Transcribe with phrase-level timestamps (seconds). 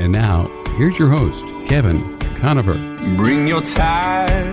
[0.00, 2.74] And now, here's your host, Kevin Conover.
[3.16, 4.52] Bring your time.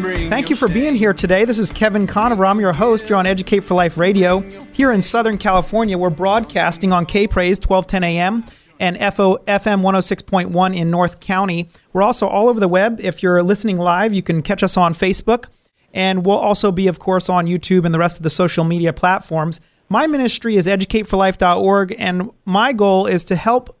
[0.00, 1.44] bring Thank you for being here today.
[1.44, 2.46] This is Kevin Conover.
[2.46, 3.08] I'm your host.
[3.08, 4.38] You're on Educate for Life Radio.
[4.72, 8.44] Here in Southern California, we're broadcasting on K Praise 1210 AM
[8.78, 11.68] and FO, FM 106.1 in North County.
[11.92, 13.00] We're also all over the web.
[13.00, 15.46] If you're listening live, you can catch us on Facebook.
[15.92, 18.92] And we'll also be, of course, on YouTube and the rest of the social media
[18.92, 19.60] platforms.
[19.88, 23.74] My ministry is educateforlife.org, and my goal is to help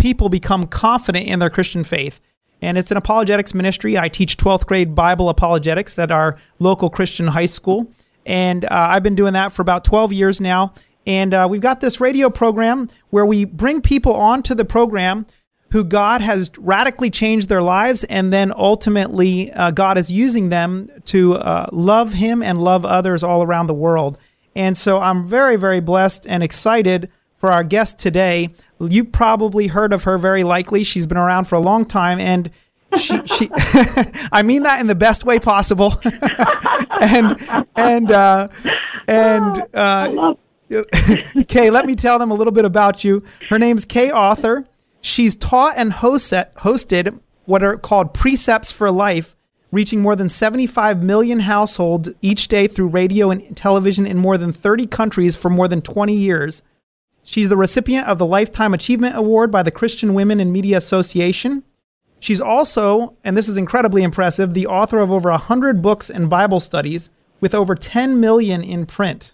[0.00, 2.20] people become confident in their Christian faith.
[2.62, 3.96] And it's an apologetics ministry.
[3.96, 7.92] I teach 12th grade Bible apologetics at our local Christian high school.
[8.26, 10.72] And uh, I've been doing that for about 12 years now.
[11.06, 15.26] And uh, we've got this radio program where we bring people onto the program
[15.70, 20.88] who God has radically changed their lives, and then ultimately, uh, God is using them
[21.06, 24.18] to uh, love Him and love others all around the world.
[24.56, 28.50] And so I'm very, very blessed and excited for our guest today.
[28.80, 30.84] You've probably heard of her very likely.
[30.84, 32.50] She's been around for a long time and
[32.96, 33.50] she, she
[34.32, 36.00] I mean that in the best way possible.
[37.00, 37.36] and
[37.76, 38.48] and uh,
[39.06, 40.34] and uh,
[41.48, 43.22] Kay, let me tell them a little bit about you.
[43.48, 44.66] Her name's Kay Arthur.
[45.00, 49.34] She's taught and host, hosted what are called Precepts for Life,
[49.72, 54.52] reaching more than 75 million households each day through radio and television in more than
[54.52, 56.62] 30 countries for more than 20 years.
[57.30, 61.62] She's the recipient of the Lifetime Achievement Award by the Christian Women in Media Association.
[62.18, 66.58] She's also, and this is incredibly impressive, the author of over 100 books and Bible
[66.58, 67.08] studies
[67.40, 69.30] with over 10 million in print.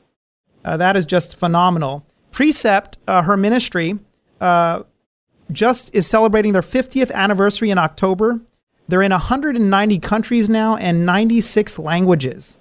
[0.63, 2.05] Uh, that is just phenomenal.
[2.33, 3.99] Precept, uh, her ministry,
[4.43, 4.83] uh,
[5.51, 8.43] just is celebrating their 50th anniversary in October.
[8.89, 12.59] They're in 190 countries now and 96 languages.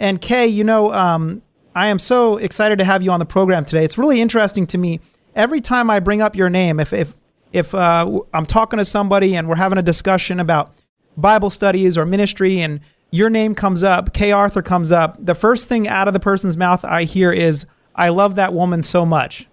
[0.00, 1.42] And Kay, you know, um,
[1.74, 3.84] I am so excited to have you on the program today.
[3.84, 5.00] It's really interesting to me.
[5.34, 7.14] Every time I bring up your name, if if
[7.52, 10.74] if uh, I'm talking to somebody and we're having a discussion about
[11.16, 15.68] Bible studies or ministry, and your name comes up, Kay Arthur comes up, the first
[15.68, 19.48] thing out of the person's mouth I hear is, "I love that woman so much,"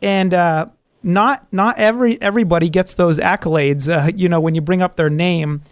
[0.00, 0.66] and uh,
[1.02, 3.88] not not every everybody gets those accolades.
[3.88, 5.62] Uh, you know, when you bring up their name,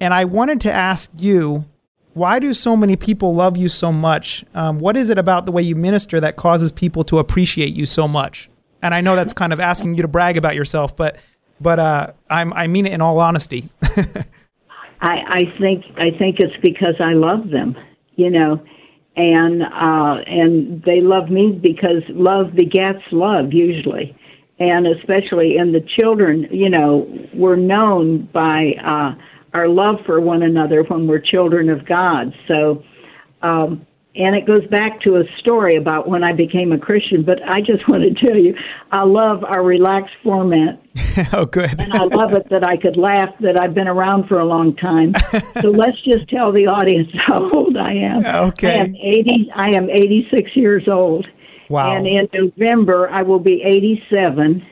[0.00, 1.66] and I wanted to ask you
[2.14, 4.44] why do so many people love you so much?
[4.54, 7.84] Um, what is it about the way you minister that causes people to appreciate you
[7.84, 8.48] so much?
[8.82, 11.16] And I know that's kind of asking you to brag about yourself, but
[11.60, 13.68] but uh, I'm, I mean it in all honesty.
[13.82, 17.76] I, I think I think it's because I love them,
[18.14, 18.64] you know,
[19.16, 24.16] and uh, and they love me because love begets love usually,
[24.58, 28.72] and especially in the children, you know, we're known by.
[28.84, 29.14] Uh,
[29.54, 32.34] our love for one another when we're children of God.
[32.48, 32.82] So,
[33.40, 37.24] um, and it goes back to a story about when I became a Christian.
[37.24, 38.54] But I just want to tell you,
[38.90, 40.80] I love our relaxed format.
[41.32, 41.70] oh, good.
[41.80, 44.76] and I love it that I could laugh that I've been around for a long
[44.76, 45.14] time.
[45.60, 48.26] so let's just tell the audience how old I am.
[48.48, 48.80] Okay.
[48.80, 49.50] I am eighty.
[49.54, 51.26] I am eighty-six years old.
[51.68, 51.96] Wow.
[51.96, 54.64] And in November, I will be eighty-seven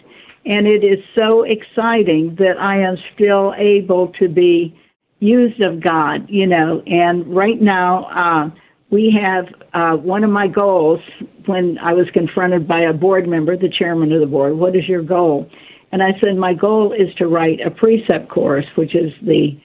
[0.45, 4.77] and it is so exciting that I am still able to be
[5.21, 6.83] used of God, you know.
[6.87, 8.51] And right now, uh,
[8.91, 11.01] we have uh, one of my goals
[11.47, 14.87] when I was confronted by a board member, the chairman of the board, what is
[14.89, 15.49] your goal?
[15.93, 19.59] And I said, my goal is to write a precept course, which is the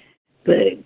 [0.46, 0.82] the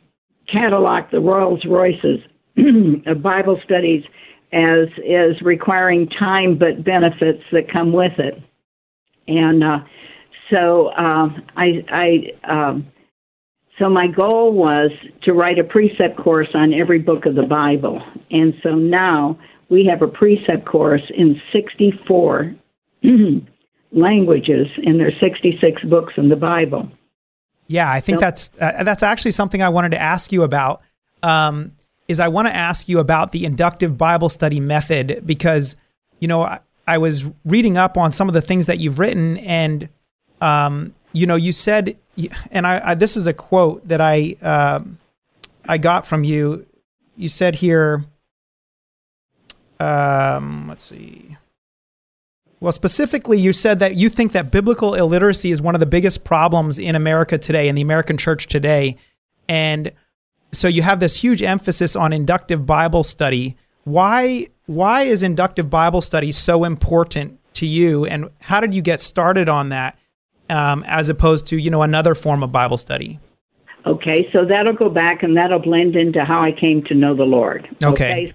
[0.52, 2.20] Cadillac, the Rolls Royces
[3.06, 4.04] of Bible studies,
[4.52, 8.42] as is requiring time but benefits that come with it.
[9.28, 9.80] And uh,
[10.54, 12.88] so uh, I, I um,
[13.78, 14.92] so my goal was
[15.24, 18.02] to write a precept course on every book of the Bible.
[18.30, 19.40] And so now
[19.70, 22.54] we have a precept course in 64
[23.92, 26.90] languages, and there's 66 books in the Bible.
[27.68, 30.82] Yeah, I think So- that's uh, that's actually something I wanted to ask you about.
[31.24, 31.72] Um,
[32.08, 35.78] is I want to ask you about the inductive Bible study method because
[36.20, 39.90] you know I, was reading up on some of the things that you've written, and
[40.40, 41.98] um, you know you said,
[42.52, 44.98] and I, I this is a quote that I um,
[45.66, 46.66] I got from you.
[47.16, 48.06] You said here,
[49.80, 51.38] um, let's see.
[52.62, 56.24] Well, specifically, you said that you think that biblical illiteracy is one of the biggest
[56.24, 58.98] problems in America today, in the American church today.
[59.50, 59.92] And
[60.52, 63.56] so you have this huge emphasis on inductive Bible study.
[63.84, 68.06] Why, why is inductive Bible study so important to you?
[68.06, 69.98] And how did you get started on that
[70.50, 73.20] um, as opposed to, you know, another form of Bible study?
[73.86, 77.24] Okay, so that'll go back and that'll blend into how I came to know the
[77.24, 77.68] Lord.
[77.84, 78.34] Okay.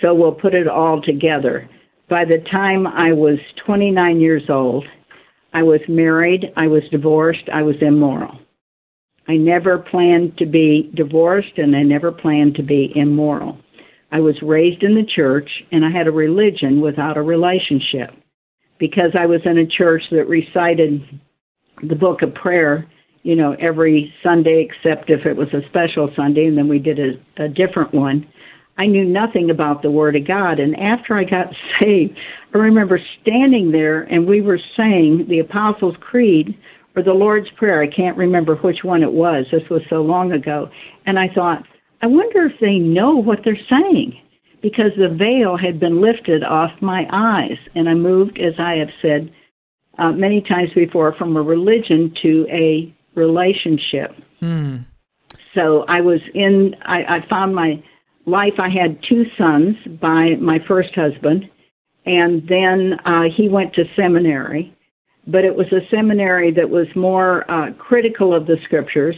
[0.00, 1.68] So we'll put it all together.
[2.08, 4.84] By the time I was 29 years old,
[5.52, 8.38] I was married, I was divorced, I was immoral.
[9.28, 13.58] I never planned to be divorced and I never planned to be immoral.
[14.14, 18.10] I was raised in the church and I had a religion without a relationship
[18.78, 21.02] because I was in a church that recited
[21.82, 22.88] the book of prayer,
[23.24, 27.00] you know, every Sunday except if it was a special Sunday and then we did
[27.00, 28.24] a, a different one.
[28.78, 30.60] I knew nothing about the Word of God.
[30.60, 31.48] And after I got
[31.82, 32.16] saved,
[32.54, 36.56] I remember standing there and we were saying the Apostles' Creed
[36.94, 37.82] or the Lord's Prayer.
[37.82, 39.46] I can't remember which one it was.
[39.50, 40.70] This was so long ago.
[41.04, 41.64] And I thought,
[42.04, 44.20] I wonder if they know what they're saying
[44.60, 47.56] because the veil had been lifted off my eyes.
[47.74, 49.32] And I moved, as I have said
[49.96, 54.10] uh, many times before, from a religion to a relationship.
[54.40, 54.76] Hmm.
[55.54, 57.82] So I was in, I, I found my
[58.26, 58.52] life.
[58.58, 61.48] I had two sons by my first husband,
[62.04, 64.76] and then uh, he went to seminary.
[65.26, 69.16] But it was a seminary that was more uh, critical of the scriptures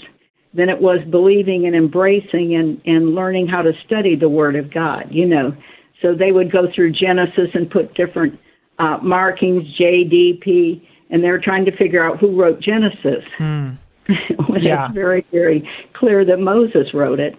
[0.56, 4.72] than it was believing and embracing and, and learning how to study the Word of
[4.72, 5.54] God, you know.
[6.02, 8.38] So they would go through Genesis and put different
[8.78, 13.24] uh, markings, J, D, P, and they were trying to figure out who wrote Genesis.
[13.38, 13.70] Hmm.
[14.46, 14.86] when Yeah.
[14.86, 17.34] it's very, very clear that Moses wrote it.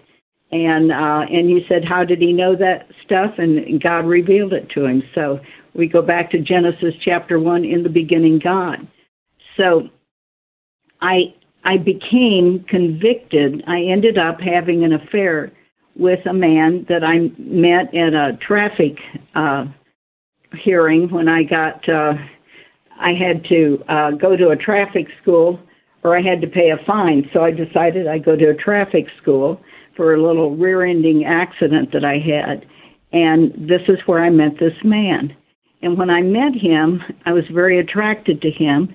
[0.50, 3.34] And uh, and you said, how did he know that stuff?
[3.36, 5.02] And God revealed it to him.
[5.14, 5.40] So
[5.74, 7.64] we go back to Genesis chapter one.
[7.64, 8.86] In the beginning, God.
[9.60, 9.88] So
[11.02, 11.34] I
[11.68, 13.62] I became convicted.
[13.66, 15.52] I ended up having an affair
[15.96, 18.96] with a man that I met at a traffic
[19.34, 19.66] uh,
[20.64, 21.86] hearing when I got.
[21.86, 22.14] Uh,
[22.98, 25.60] I had to uh, go to a traffic school
[26.02, 27.28] or I had to pay a fine.
[27.34, 29.60] So I decided I'd go to a traffic school
[29.94, 32.64] for a little rear ending accident that I had.
[33.12, 35.36] And this is where I met this man.
[35.82, 38.94] And when I met him, I was very attracted to him.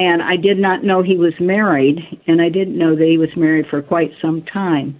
[0.00, 3.28] And I did not know he was married, and I didn't know that he was
[3.36, 4.98] married for quite some time.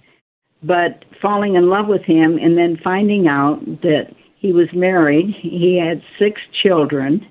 [0.61, 5.81] But falling in love with him and then finding out that he was married, he
[5.83, 7.25] had six children,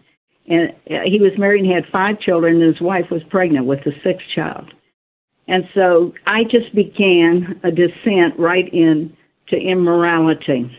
[0.49, 3.85] and uh, he was married and had five children, and his wife was pregnant with
[3.85, 4.73] the sixth child.
[5.47, 9.17] And so I just began a descent right in
[9.51, 10.77] to immorality.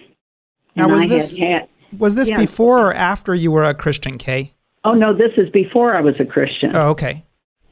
[0.76, 1.68] Now, and was I this- had, had
[1.98, 2.38] Was this Yeah.
[2.38, 4.52] before or after you were a Christian, Kay?
[4.84, 6.76] Oh no, this is before I was a Christian.
[6.76, 7.24] Oh, okay.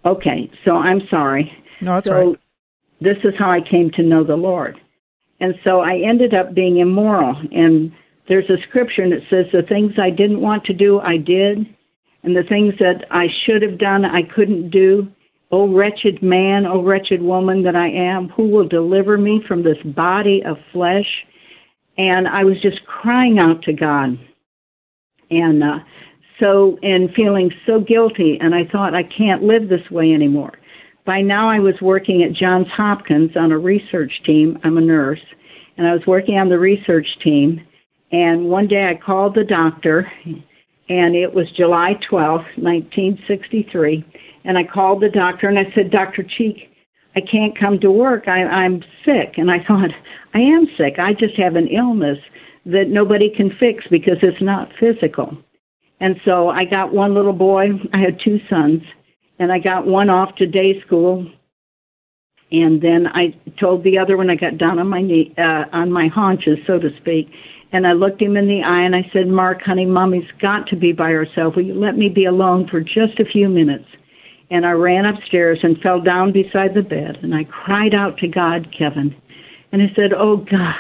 [0.06, 1.52] Okay, so I'm sorry.
[1.82, 2.40] No, that's so right.
[3.02, 4.80] this is how I came to know the Lord.
[5.40, 7.36] And so I ended up being immoral.
[7.52, 7.92] And
[8.28, 11.60] there's a scripture that says the things I didn't want to do, I did.
[12.24, 15.08] And the things that I should have done, I couldn't do.
[15.52, 19.82] O wretched man, O wretched woman that I am, who will deliver me from this
[19.84, 21.08] body of flesh?
[21.98, 24.20] And I was just crying out to God.
[25.32, 25.80] And uh,
[26.40, 28.38] so, and feeling so guilty.
[28.40, 30.54] And I thought, I can't live this way anymore.
[31.06, 34.60] By now, I was working at Johns Hopkins on a research team.
[34.64, 35.24] I'm a nurse,
[35.78, 37.66] and I was working on the research team.
[38.12, 40.12] And one day I called the doctor,
[40.90, 44.06] and it was July 12th, 1963.
[44.46, 46.24] And I called the doctor and I said, Dr.
[46.24, 46.72] Cheek,
[47.16, 48.28] I can't come to work.
[48.28, 49.36] I, I'm sick.
[49.38, 49.90] And I thought,
[50.34, 51.00] I am sick.
[51.00, 52.18] I just have an illness
[52.66, 55.38] that nobody can fix because it's not physical.
[56.00, 57.68] And so I got one little boy.
[57.94, 58.82] I had two sons,
[59.38, 61.28] and I got one off to day school.
[62.52, 65.92] And then I told the other one I got down on my knee, uh, on
[65.92, 67.30] my haunches, so to speak,
[67.72, 70.76] and I looked him in the eye and I said, "Mark, honey, mommy's got to
[70.76, 71.56] be by herself.
[71.56, 73.86] Will you let me be alone for just a few minutes?"
[74.50, 78.28] And I ran upstairs and fell down beside the bed, and I cried out to
[78.28, 79.14] God, Kevin,
[79.72, 80.76] and I said, "Oh God."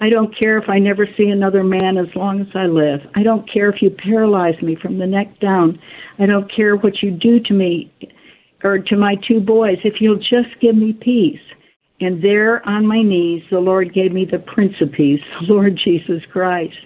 [0.00, 3.00] I don't care if I never see another man as long as I live.
[3.14, 5.78] I don't care if you paralyze me from the neck down.
[6.18, 7.92] I don't care what you do to me
[8.62, 9.78] or to my two boys.
[9.84, 11.40] If you'll just give me peace.
[12.00, 15.80] And there on my knees, the Lord gave me the Prince of Peace, the Lord
[15.84, 16.76] Jesus Christ.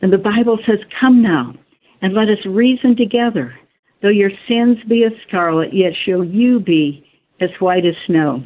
[0.00, 1.54] And the Bible says, Come now,
[2.00, 3.54] and let us reason together.
[4.02, 7.04] Though your sins be as scarlet, yet shall you be
[7.40, 8.44] as white as snow.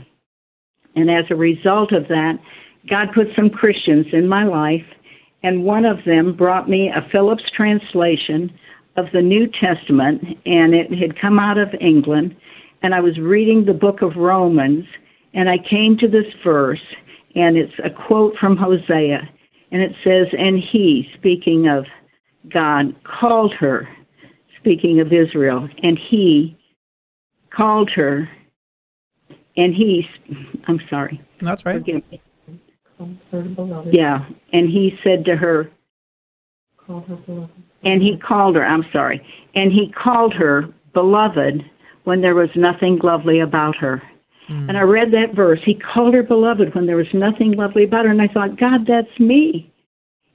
[0.95, 2.39] And as a result of that,
[2.89, 4.85] God put some Christians in my life,
[5.43, 8.51] and one of them brought me a Phillips translation
[8.97, 12.35] of the New Testament, and it had come out of England.
[12.83, 14.85] And I was reading the book of Romans,
[15.35, 16.81] and I came to this verse,
[17.35, 19.29] and it's a quote from Hosea,
[19.73, 21.85] and it says, And he, speaking of
[22.53, 23.89] God, called her,
[24.59, 26.57] speaking of Israel, and he
[27.55, 28.29] called her,
[29.57, 30.07] and he,
[30.69, 31.77] I'm sorry, That's right.
[31.77, 32.21] forgive me.
[33.93, 35.71] Yeah, and he said to her,
[36.89, 39.25] and he called her, I'm sorry,
[39.55, 41.63] and he called her beloved
[42.05, 44.03] when there was nothing lovely about her.
[44.51, 44.69] Mm.
[44.69, 45.59] And I read that verse.
[45.65, 48.11] He called her beloved when there was nothing lovely about her.
[48.11, 49.73] And I thought, God, that's me.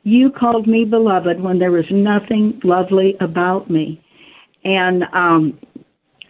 [0.04, 4.04] You called me beloved when there was nothing lovely about me.
[4.64, 5.60] And um,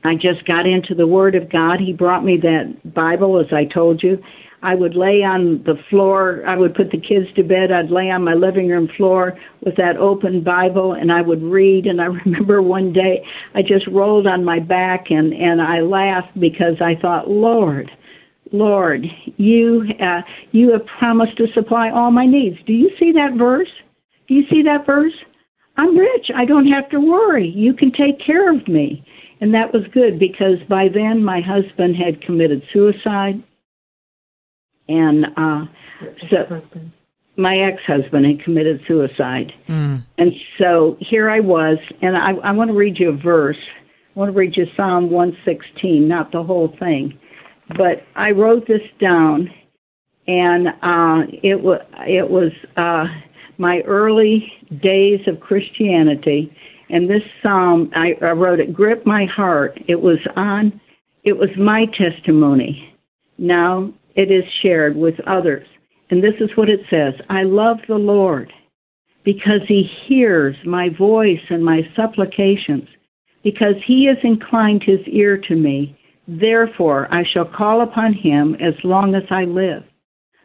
[0.03, 1.79] I just got into the Word of God.
[1.79, 4.17] He brought me that Bible, as I told you.
[4.63, 6.43] I would lay on the floor.
[6.47, 7.71] I would put the kids to bed.
[7.71, 9.33] I'd lay on my living room floor
[9.65, 11.87] with that open Bible and I would read.
[11.87, 13.25] And I remember one day
[13.55, 17.89] I just rolled on my back and, and I laughed because I thought, Lord,
[18.51, 19.05] Lord,
[19.37, 22.57] you, uh, you have promised to supply all my needs.
[22.67, 23.69] Do you see that verse?
[24.27, 25.13] Do you see that verse?
[25.77, 26.27] I'm rich.
[26.35, 27.47] I don't have to worry.
[27.47, 29.03] You can take care of me.
[29.39, 33.41] And that was good because by then my husband had committed suicide
[34.91, 35.65] and uh,
[36.29, 36.61] so
[37.37, 40.03] my ex-husband had committed suicide, mm.
[40.17, 43.57] and so here I was, and I, I want to read you a verse.
[44.15, 47.17] I want to read you Psalm 116, not the whole thing,
[47.69, 49.49] but I wrote this down,
[50.27, 53.05] and uh, it was it was uh,
[53.57, 54.51] my early
[54.83, 56.53] days of Christianity,
[56.89, 58.73] and this psalm I, I wrote it.
[58.73, 59.79] Grip my heart.
[59.87, 60.81] It was on.
[61.23, 62.93] It was my testimony.
[63.37, 65.67] Now it is shared with others.
[66.09, 68.51] And this is what it says I love the Lord
[69.23, 72.87] because he hears my voice and my supplications,
[73.43, 75.97] because he has inclined his ear to me.
[76.27, 79.83] Therefore, I shall call upon him as long as I live.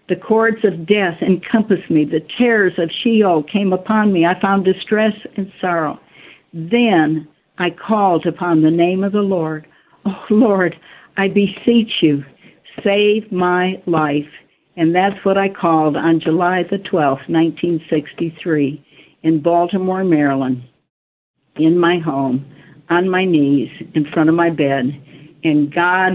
[0.08, 2.04] The cords of death encompassed me.
[2.04, 4.24] The terrors of Sheol came upon me.
[4.24, 5.98] I found distress and sorrow.
[6.52, 7.26] Then
[7.58, 9.66] I called upon the name of the Lord.
[10.04, 10.76] Oh, Lord,
[11.16, 12.24] I beseech you,
[12.84, 14.28] Save My Life.
[14.76, 18.84] And that's what I called on July the 12th, 1963,
[19.22, 20.62] in Baltimore, Maryland,
[21.56, 22.44] in my home,
[22.90, 24.84] on my knees, in front of my bed.
[25.44, 26.12] And God,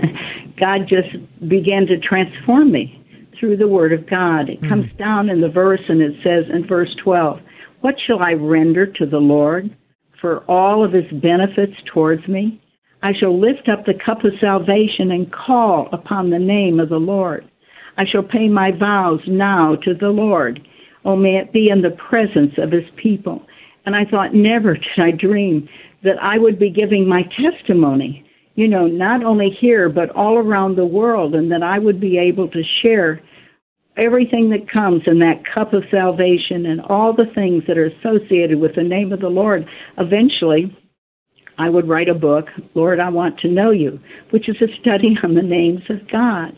[0.60, 1.12] God just
[1.48, 2.94] began to transform me
[3.38, 4.48] through the Word of God.
[4.48, 7.38] It mm comes down in the verse and it says in verse 12,
[7.80, 9.74] What shall I render to the Lord
[10.20, 12.60] for all of his benefits towards me?
[13.02, 16.96] I shall lift up the cup of salvation and call upon the name of the
[16.96, 17.48] Lord.
[17.96, 20.60] I shall pay my vows now to the Lord.
[21.04, 23.46] Oh, may it be in the presence of his people.
[23.86, 25.68] And I thought, never did I dream
[26.04, 28.24] that I would be giving my testimony,
[28.54, 32.18] you know, not only here, but all around the world, and that I would be
[32.18, 33.20] able to share
[33.96, 38.60] everything that comes in that cup of salvation and all the things that are associated
[38.60, 39.66] with the name of the Lord
[39.98, 40.76] eventually
[41.58, 43.98] I would write a book, Lord, I want to know you,
[44.30, 46.56] which is a study on the names of God.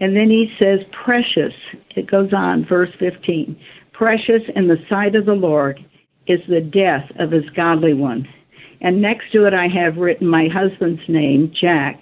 [0.00, 1.52] And then he says, precious,
[1.96, 3.58] it goes on, verse 15,
[3.92, 5.78] precious in the sight of the Lord
[6.26, 8.26] is the death of his godly one.
[8.80, 12.00] And next to it, I have written my husband's name, Jack,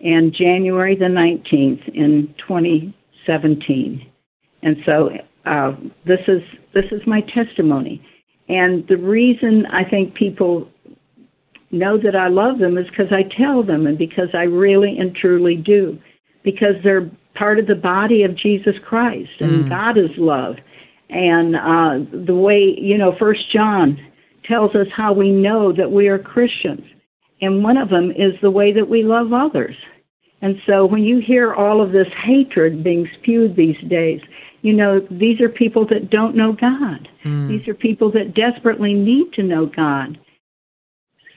[0.00, 4.06] and January the 19th in 2017.
[4.62, 5.10] And so
[5.44, 5.72] uh,
[6.06, 6.42] this is
[6.74, 8.04] this is my testimony.
[8.48, 10.68] And the reason I think people
[11.70, 15.14] know that I love them is because I tell them and because I really and
[15.14, 15.98] truly do.
[16.44, 19.68] Because they're part of the body of Jesus Christ and mm.
[19.68, 20.56] God is love.
[21.08, 23.98] And uh, the way, you know, First John
[24.44, 26.84] tells us how we know that we are Christians.
[27.40, 29.76] And one of them is the way that we love others.
[30.42, 34.20] And so when you hear all of this hatred being spewed these days,
[34.62, 37.08] you know, these are people that don't know God.
[37.24, 37.48] Mm.
[37.48, 40.18] These are people that desperately need to know God.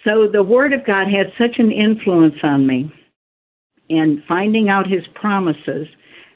[0.04, 2.92] So the Word of God had such an influence on me
[3.90, 5.88] in finding out His promises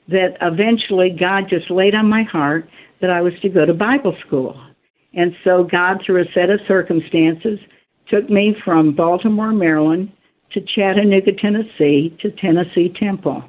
[0.07, 2.67] that eventually God just laid on my heart
[3.01, 4.59] that I was to go to Bible school.
[5.13, 7.59] And so God, through a set of circumstances,
[8.09, 10.11] took me from Baltimore, Maryland
[10.51, 13.43] to Chattanooga, Tennessee to Tennessee Temple.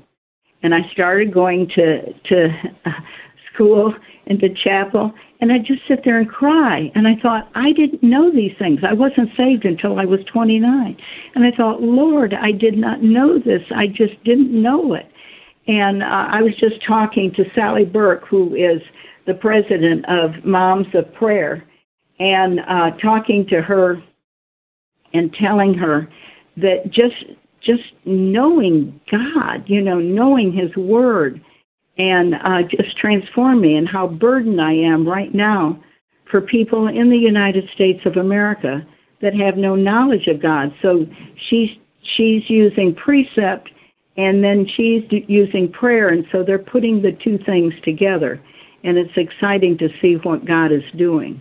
[0.62, 2.48] And I started going to, to
[3.54, 3.94] school
[4.26, 5.12] and to chapel
[5.44, 6.90] and I'd just sit there and cry.
[6.94, 8.80] And I thought, I didn't know these things.
[8.82, 10.96] I wasn't saved until I was 29.
[11.34, 13.60] And I thought, Lord, I did not know this.
[13.76, 15.04] I just didn't know it.
[15.66, 18.80] And uh, I was just talking to Sally Burke, who is
[19.26, 21.62] the president of Moms of Prayer,
[22.18, 24.02] and uh, talking to her
[25.12, 26.08] and telling her
[26.56, 31.42] that just just knowing God, you know, knowing His Word
[31.98, 35.82] and uh, just transform me and how burdened I am right now
[36.30, 38.86] for people in the United States of America
[39.22, 40.74] that have no knowledge of God.
[40.82, 41.06] So
[41.48, 41.70] she's
[42.16, 43.70] she's using precept
[44.16, 48.40] and then she's using prayer and so they're putting the two things together
[48.84, 51.40] and it's exciting to see what God is doing.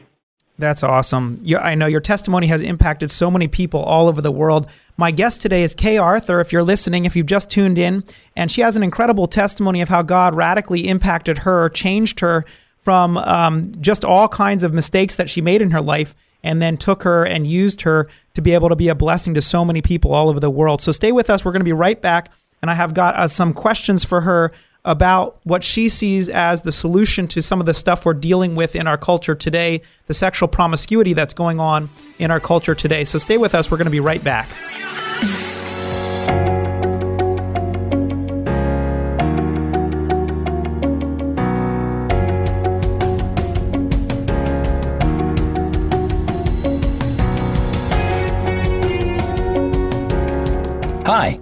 [0.59, 1.43] That's awesome.
[1.59, 4.69] I know your testimony has impacted so many people all over the world.
[4.97, 6.39] My guest today is Kay Arthur.
[6.39, 8.03] If you're listening, if you've just tuned in,
[8.35, 12.45] and she has an incredible testimony of how God radically impacted her, changed her
[12.77, 16.77] from um, just all kinds of mistakes that she made in her life, and then
[16.77, 19.81] took her and used her to be able to be a blessing to so many
[19.81, 20.81] people all over the world.
[20.81, 21.43] So stay with us.
[21.43, 22.31] We're going to be right back,
[22.61, 24.51] and I have got uh, some questions for her
[24.85, 28.75] about what she sees as the solution to some of the stuff we're dealing with
[28.75, 33.03] in our culture today, the sexual promiscuity that's going on in our culture today.
[33.03, 33.71] So stay with us.
[33.71, 34.49] We're going to be right back.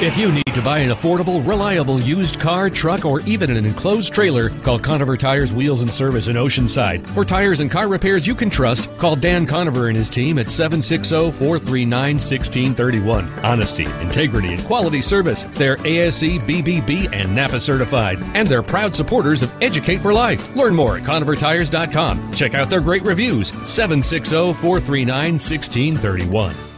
[0.00, 4.14] If you need to buy an affordable, reliable used car, truck, or even an enclosed
[4.14, 7.06] trailer, call Conover Tires Wheels and Service in Oceanside.
[7.08, 10.48] For tires and car repairs you can trust, call Dan Conover and his team at
[10.48, 13.28] 760 439 1631.
[13.40, 15.44] Honesty, integrity, and quality service.
[15.44, 20.56] They're ASE, BBB, and NAPA certified, and they're proud supporters of Educate for Life.
[20.56, 22.32] Learn more at ConoverTires.com.
[22.32, 26.69] Check out their great reviews 760 439 1631.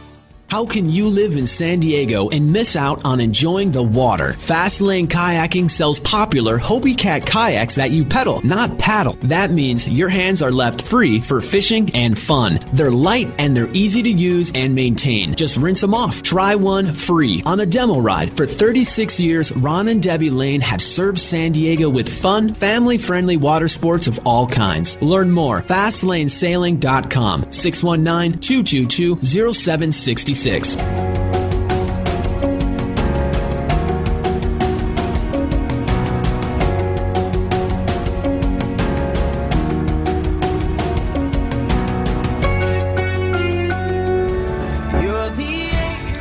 [0.53, 4.33] How can you live in San Diego and miss out on enjoying the water?
[4.33, 9.13] Fast Lane Kayaking sells popular Hobie Cat kayaks that you pedal, not paddle.
[9.21, 12.59] That means your hands are left free for fishing and fun.
[12.71, 15.33] They're light and they're easy to use and maintain.
[15.33, 16.21] Just rinse them off.
[16.21, 18.37] Try one free on a demo ride.
[18.37, 23.37] For 36 years, Ron and Debbie Lane have served San Diego with fun, family friendly
[23.37, 25.01] water sports of all kinds.
[25.01, 25.63] Learn more.
[25.63, 30.42] FastLaneSailing.com 619 222 0766.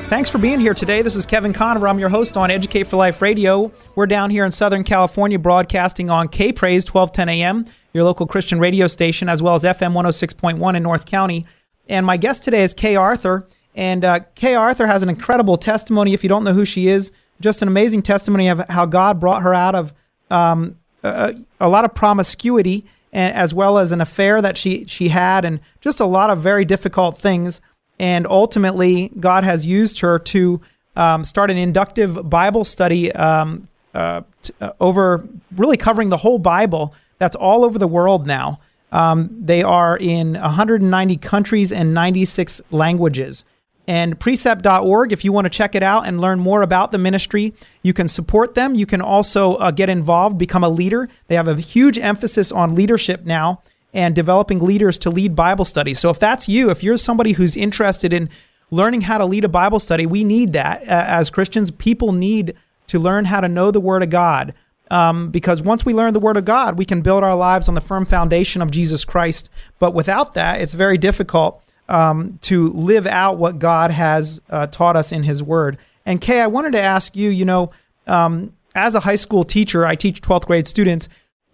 [0.08, 1.02] Thanks for being here today.
[1.02, 1.88] This is Kevin Conover.
[1.88, 3.72] I'm your host on Educate for Life Radio.
[3.96, 8.60] We're down here in Southern California broadcasting on K Praise 1210 AM, your local Christian
[8.60, 11.44] radio station, as well as FM 106.1 in North County.
[11.88, 13.48] And my guest today is Kay Arthur.
[13.74, 16.12] And uh, Kay Arthur has an incredible testimony.
[16.12, 19.42] If you don't know who she is, just an amazing testimony of how God brought
[19.42, 19.92] her out of
[20.30, 25.08] um, a, a, lot of promiscuity, and, as well as an affair that she she
[25.08, 27.60] had, and just a lot of very difficult things.
[27.98, 30.60] And ultimately, God has used her to
[30.96, 36.38] um, start an inductive Bible study um, uh, t- uh, over really covering the whole
[36.38, 36.94] Bible.
[37.18, 38.60] That's all over the world now.
[38.90, 43.44] Um, they are in 190 countries and 96 languages
[43.92, 47.52] and precept.org if you want to check it out and learn more about the ministry.
[47.82, 48.74] You can support them.
[48.74, 51.10] You can also uh, get involved become a leader.
[51.26, 53.60] They have a huge emphasis on leadership now
[53.92, 55.98] and developing leaders to lead bible studies.
[55.98, 58.30] So if that's you if you're somebody who's interested in
[58.70, 60.80] learning how to lead a bible study we need that.
[60.84, 62.54] Uh, as christians people need
[62.86, 64.54] to learn how to know the word of god
[64.90, 67.74] um, because once we learn the word of god we can build our lives on
[67.74, 69.50] the firm foundation of jesus christ.
[69.78, 74.96] But without that it's very difficult um, to live out what God has uh, taught
[74.96, 75.78] us in His Word.
[76.06, 77.70] And Kay, I wanted to ask you, you know,
[78.06, 81.10] um, as a high school teacher, I teach 12th grade students.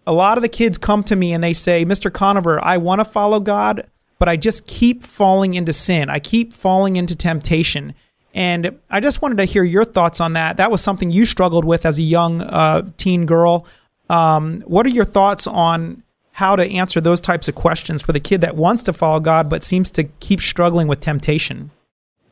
[0.07, 2.11] A lot of the kids come to me and they say, Mr.
[2.11, 6.09] Conover, I want to follow God, but I just keep falling into sin.
[6.09, 7.94] I keep falling into temptation.
[8.33, 10.57] And I just wanted to hear your thoughts on that.
[10.59, 13.66] That was something you struggled with as a young uh, teen girl.
[14.09, 16.05] Um, what are your thoughts on
[16.38, 19.48] how to answer those types of questions for the kid that wants to follow God
[19.48, 21.70] but seems to keep struggling with temptation?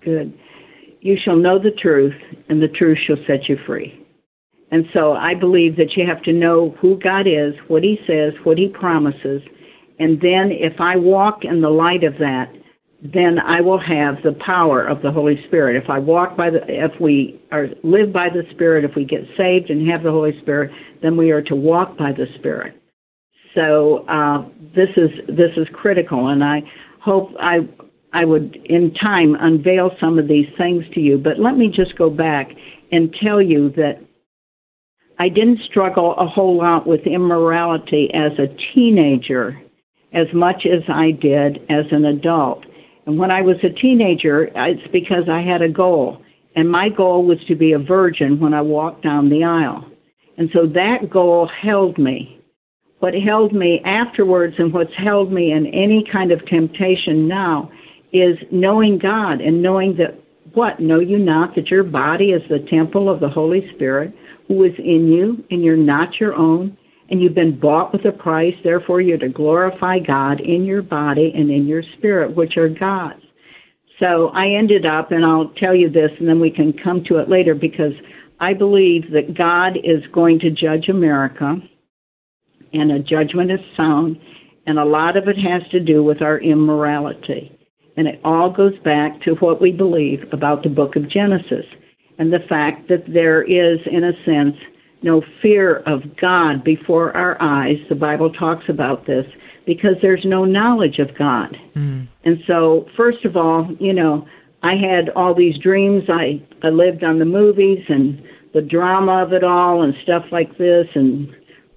[0.04, 0.32] Good.
[1.00, 2.14] You shall know the truth,
[2.48, 4.04] and the truth shall set you free.
[4.70, 8.32] And so I believe that you have to know who God is, what He says,
[8.44, 9.42] what He promises,
[9.98, 12.52] and then if I walk in the light of that,
[13.02, 15.82] then I will have the power of the Holy Spirit.
[15.82, 19.20] If I walk by the, if we are live by the Spirit, if we get
[19.36, 20.70] saved and have the Holy Spirit,
[21.02, 22.80] then we are to walk by the Spirit.
[23.56, 24.44] So uh,
[24.76, 26.62] this is this is critical, and I
[27.02, 27.68] hope I
[28.12, 31.18] I would in time unveil some of these things to you.
[31.18, 32.50] But let me just go back
[32.92, 33.98] and tell you that
[35.18, 39.60] I didn't struggle a whole lot with immorality as a teenager
[40.12, 42.64] as much as I did as an adult.
[43.06, 46.22] And when I was a teenager, it's because I had a goal.
[46.54, 49.84] And my goal was to be a virgin when I walked down the aisle.
[50.38, 52.40] And so that goal held me.
[53.00, 57.70] What held me afterwards and what's held me in any kind of temptation now
[58.12, 60.22] is knowing God and knowing that
[60.54, 60.80] what?
[60.80, 64.14] Know you not that your body is the temple of the Holy Spirit
[64.48, 66.76] who is in you and you're not your own
[67.10, 68.54] and you've been bought with a price.
[68.64, 73.22] Therefore, you're to glorify God in your body and in your spirit, which are God's.
[74.00, 77.18] So I ended up, and I'll tell you this, and then we can come to
[77.18, 77.92] it later because
[78.40, 81.56] I believe that God is going to judge America,
[82.72, 84.18] and a judgment is sound,
[84.66, 87.52] and a lot of it has to do with our immorality.
[87.96, 91.64] And it all goes back to what we believe about the book of Genesis
[92.18, 94.56] and the fact that there is, in a sense,
[95.02, 97.76] no fear of God before our eyes.
[97.88, 99.26] The Bible talks about this
[99.66, 101.56] because there's no knowledge of God.
[101.74, 102.08] Mm.
[102.24, 104.26] And so, first of all, you know,
[104.62, 106.04] I had all these dreams.
[106.08, 108.22] I, I lived on the movies and
[108.54, 111.28] the drama of it all and stuff like this and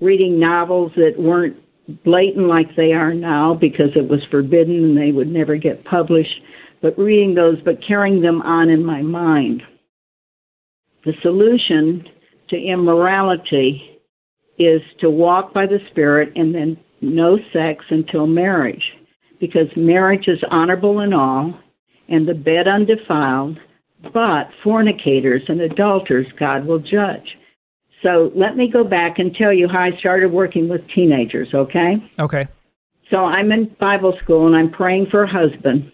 [0.02, 1.58] reading novels that weren't
[2.04, 6.42] blatant like they are now because it was forbidden and they would never get published.
[6.82, 9.62] But reading those, but carrying them on in my mind.
[11.06, 12.06] The solution
[12.50, 14.00] to immorality
[14.58, 18.84] is to walk by the Spirit and then no sex until marriage,
[19.40, 21.58] because marriage is honorable in all,
[22.10, 23.58] and the bed undefiled,
[24.14, 27.38] but fornicators and adulterers God will judge.
[28.04, 31.96] So let me go back and tell you how I started working with teenagers, okay?
[32.18, 32.48] Okay.
[33.14, 35.92] So I'm in Bible school and I'm praying for a husband,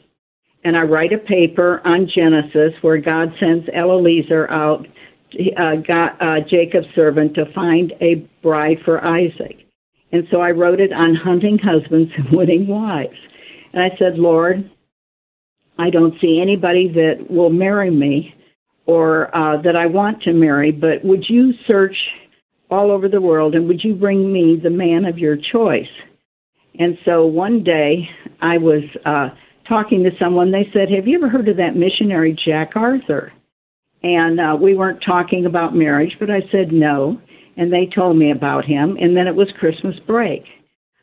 [0.63, 4.85] and I write a paper on Genesis where God sends Eliezer out
[5.57, 9.57] uh, got uh, Jacob's servant to find a bride for Isaac.
[10.11, 13.17] And so I wrote it on hunting husbands and winning wives.
[13.73, 14.69] And I said, Lord,
[15.77, 18.33] I don't see anybody that will marry me
[18.85, 21.95] or uh, that I want to marry, but would you search
[22.69, 25.91] all over the world and would you bring me the man of your choice?
[26.77, 28.09] And so one day
[28.41, 29.29] I was uh,
[29.67, 30.51] talking to someone.
[30.51, 33.31] They said, Have you ever heard of that missionary Jack Arthur?
[34.05, 37.19] and uh, we weren't talking about marriage, but I said no,
[37.57, 40.43] and they told me about him, and then it was Christmas break.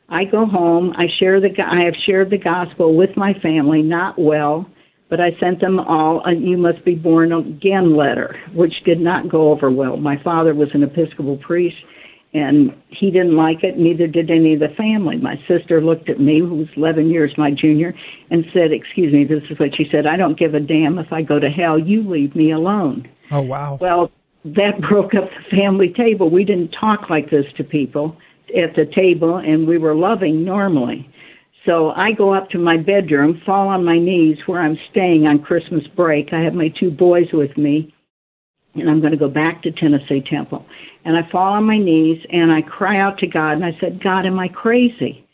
[0.07, 0.93] I go home.
[0.95, 1.49] I share the.
[1.61, 4.65] I have shared the gospel with my family, not well,
[5.09, 9.29] but I sent them all a "You must be born again" letter, which did not
[9.29, 9.97] go over well.
[9.97, 11.77] My father was an Episcopal priest,
[12.33, 13.77] and he didn't like it.
[13.77, 15.17] Neither did any of the family.
[15.17, 17.93] My sister looked at me, who was 11 years my junior,
[18.31, 20.07] and said, "Excuse me, this is what she said.
[20.07, 21.77] I don't give a damn if I go to hell.
[21.77, 23.77] You leave me alone." Oh wow.
[23.79, 24.11] Well,
[24.45, 26.29] that broke up the family table.
[26.29, 28.17] We didn't talk like this to people
[28.55, 31.09] at the table, and we were loving normally.
[31.65, 35.41] So I go up to my bedroom, fall on my knees where I'm staying on
[35.41, 36.33] Christmas break.
[36.33, 37.93] I have my two boys with me,
[38.75, 40.65] and I'm going to go back to Tennessee Temple
[41.05, 44.01] and I fall on my knees and I cry out to God and I said,
[44.01, 45.27] God, am I crazy?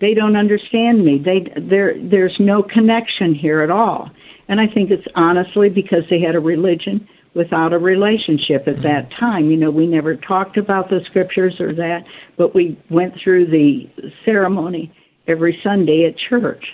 [0.00, 1.22] They don't understand me.
[1.24, 4.10] They there there's no connection here at all.
[4.48, 9.08] And I think it's honestly because they had a religion without a relationship at that
[9.08, 9.20] mm-hmm.
[9.20, 9.50] time.
[9.50, 12.00] You know, we never talked about the scriptures or that,
[12.36, 13.84] but we went through the
[14.24, 14.92] ceremony
[15.26, 16.64] every Sunday at church.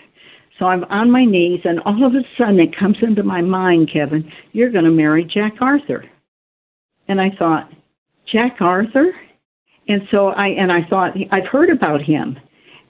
[0.59, 3.91] So I'm on my knees, and all of a sudden it comes into my mind,
[3.93, 6.05] Kevin, you're going to marry Jack Arthur.
[7.07, 7.71] And I thought,
[8.31, 9.13] Jack Arthur.
[9.87, 12.37] And so I and I thought I've heard about him.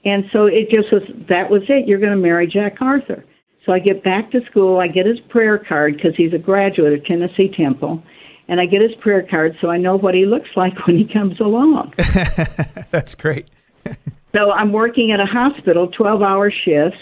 [0.03, 1.87] And so it just was that was it.
[1.87, 3.23] You're going to marry Jack Arthur.
[3.65, 4.79] So I get back to school.
[4.81, 8.03] I get his prayer card because he's a graduate of Tennessee Temple,
[8.47, 11.07] and I get his prayer card so I know what he looks like when he
[11.11, 11.93] comes along.
[12.91, 13.49] That's great.
[14.33, 16.99] so I'm working at a hospital, 12-hour shifts,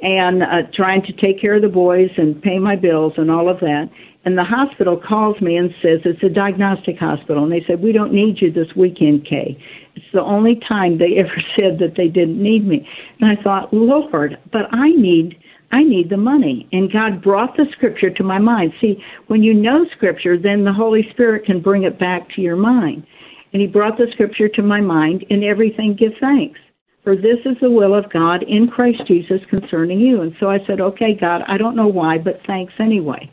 [0.00, 3.48] and uh, trying to take care of the boys and pay my bills and all
[3.48, 3.90] of that.
[4.24, 7.92] And the hospital calls me and says it's a diagnostic hospital, and they said we
[7.92, 9.56] don't need you this weekend, Kay.
[9.94, 12.86] It's the only time they ever said that they didn't need me.
[13.20, 15.38] And I thought, Lord, but I need
[15.70, 16.66] I need the money.
[16.72, 18.72] And God brought the scripture to my mind.
[18.80, 22.56] See, when you know scripture, then the Holy Spirit can bring it back to your
[22.56, 23.06] mind.
[23.52, 26.58] And He brought the scripture to my mind, in everything give thanks.
[27.04, 30.20] For this is the will of God in Christ Jesus concerning you.
[30.20, 33.30] And so I said, okay, God, I don't know why, but thanks anyway.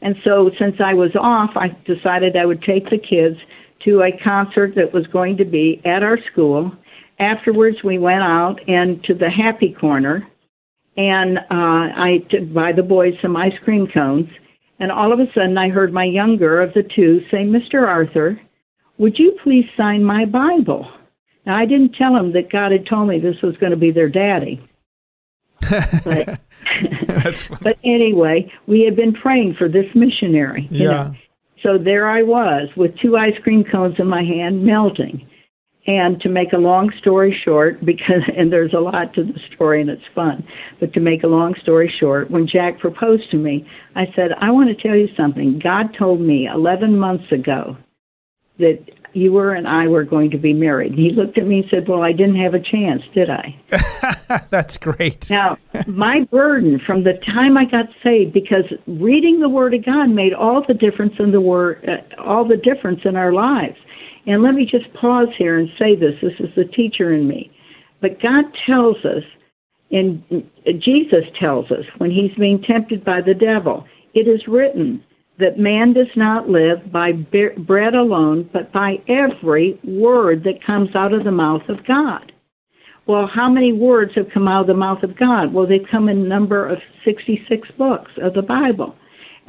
[0.00, 3.36] And so since I was off, I decided I would take the kids
[3.84, 6.72] to a concert that was going to be at our school.
[7.20, 10.26] Afterwards, we went out and to the Happy Corner,
[10.96, 14.28] and uh, I took buy the boys some ice cream cones.
[14.80, 17.86] And all of a sudden, I heard my younger of the two say, "Mr.
[17.86, 18.40] Arthur,
[18.98, 20.86] would you please sign my Bible?"
[21.46, 23.90] Now, I didn't tell them that God had told me this was going to be
[23.90, 24.60] their daddy.
[26.04, 26.38] but,
[27.62, 30.68] but anyway, we had been praying for this missionary.
[30.70, 30.86] Yeah.
[30.86, 31.14] Know?
[31.62, 35.28] So there I was with two ice cream cones in my hand, melting.
[35.84, 39.80] And to make a long story short, because and there's a lot to the story
[39.80, 40.46] and it's fun,
[40.78, 44.52] but to make a long story short, when Jack proposed to me, I said, "I
[44.52, 45.58] want to tell you something.
[45.58, 47.76] God told me 11 months ago
[48.58, 48.78] that
[49.14, 51.66] you were and I were going to be married." And he looked at me and
[51.72, 53.56] said, "Well, I didn't have a chance, did I?"
[54.50, 55.28] That's great.
[55.30, 60.08] Now, my burden from the time I got saved, because reading the Word of God
[60.08, 63.76] made all the difference in the word, uh, all the difference in our lives.
[64.26, 67.50] And let me just pause here and say this: this is the teacher in me.
[68.00, 69.22] But God tells us,
[69.90, 70.22] and
[70.80, 75.02] Jesus tells us when he's being tempted by the devil, it is written
[75.42, 81.12] that man does not live by bread alone, but by every word that comes out
[81.12, 82.32] of the mouth of God.
[83.06, 85.52] Well, how many words have come out of the mouth of God?
[85.52, 88.94] Well, they've come in number of 66 books of the Bible.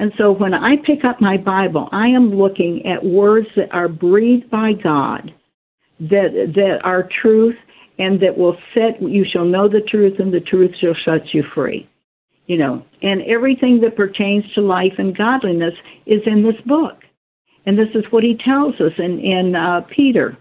[0.00, 3.88] And so when I pick up my Bible, I am looking at words that are
[3.88, 5.32] breathed by God,
[6.00, 7.54] that, that are truth,
[7.98, 11.44] and that will set, you shall know the truth, and the truth shall set you
[11.54, 11.88] free.
[12.46, 15.72] You know, and everything that pertains to life and godliness
[16.04, 16.98] is in this book.
[17.66, 20.36] And this is what he tells us in, in uh, Peter.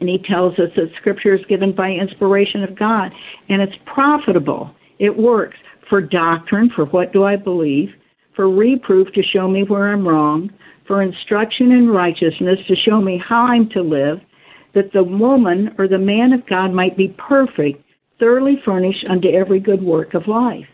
[0.00, 3.12] And he tells us that scripture is given by inspiration of God
[3.48, 4.74] and it's profitable.
[4.98, 5.56] It works
[5.88, 7.90] for doctrine, for what do I believe,
[8.34, 10.50] for reproof to show me where I'm wrong,
[10.86, 14.18] for instruction in righteousness to show me how I'm to live,
[14.74, 17.84] that the woman or the man of God might be perfect,
[18.18, 20.66] thoroughly furnished unto every good work of life.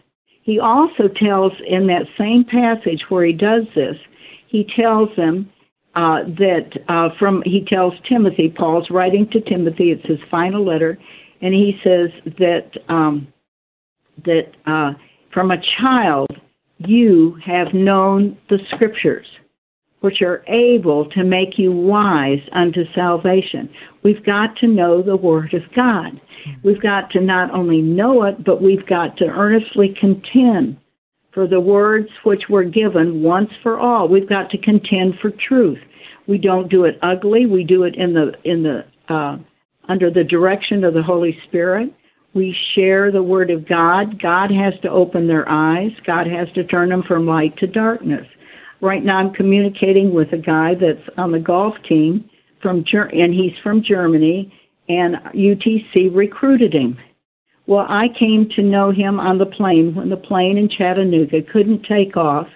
[0.48, 3.96] He also tells in that same passage where he does this,
[4.46, 5.52] he tells them
[5.94, 10.98] uh, that uh, from he tells Timothy, Paul's writing to Timothy, it's his final letter,
[11.42, 12.08] and he says
[12.38, 13.28] that um,
[14.24, 14.92] that uh,
[15.34, 16.30] from a child
[16.78, 19.26] you have known the scriptures,
[20.00, 23.68] which are able to make you wise unto salvation.
[24.02, 26.18] We've got to know the Word of God.
[26.62, 30.76] We've got to not only know it, but we've got to earnestly contend
[31.32, 34.08] for the words which were given once for all.
[34.08, 35.78] We've got to contend for truth.
[36.26, 37.46] We don't do it ugly.
[37.46, 39.38] We do it in the in the uh,
[39.88, 41.94] under the direction of the Holy Spirit.
[42.34, 44.20] We share the Word of God.
[44.20, 45.90] God has to open their eyes.
[46.06, 48.26] God has to turn them from light to darkness.
[48.80, 52.28] Right now, I'm communicating with a guy that's on the golf team
[52.62, 54.52] from and he's from Germany,
[54.88, 56.98] and UTC recruited him.
[57.66, 61.84] Well, I came to know him on the plane when the plane in Chattanooga couldn't
[61.84, 62.46] take off,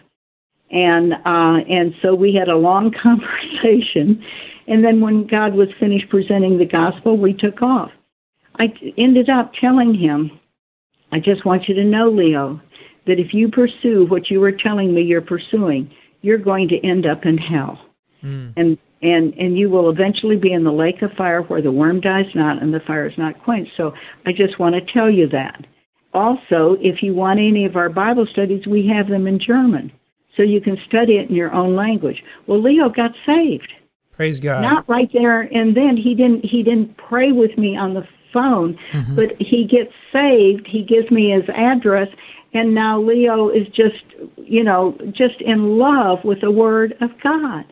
[0.71, 4.25] and uh, and so we had a long conversation.
[4.67, 7.91] And then when God was finished presenting the gospel, we took off.
[8.59, 10.31] I ended up telling him,
[11.11, 12.61] I just want you to know, Leo,
[13.07, 15.91] that if you pursue what you were telling me you're pursuing,
[16.23, 17.79] you're going to end up in hell.
[18.23, 18.53] Mm.
[18.57, 22.01] And and and you will eventually be in the lake of fire where the worm
[22.01, 23.73] dies not and the fire is not quenched.
[23.77, 23.93] So
[24.27, 25.67] I just want to tell you that.
[26.15, 29.91] Also, if you want any of our Bible studies, we have them in German.
[30.37, 32.23] So you can study it in your own language.
[32.47, 33.73] Well, Leo got saved.
[34.13, 34.63] Praise God.
[34.63, 35.97] Not right there and then.
[35.97, 39.17] He didn't he didn't pray with me on the phone, mm-hmm.
[39.17, 40.67] but he gets saved.
[40.71, 42.09] He gives me his address
[42.55, 44.05] and now Leo is just,
[44.37, 47.65] you know, just in love with the word of God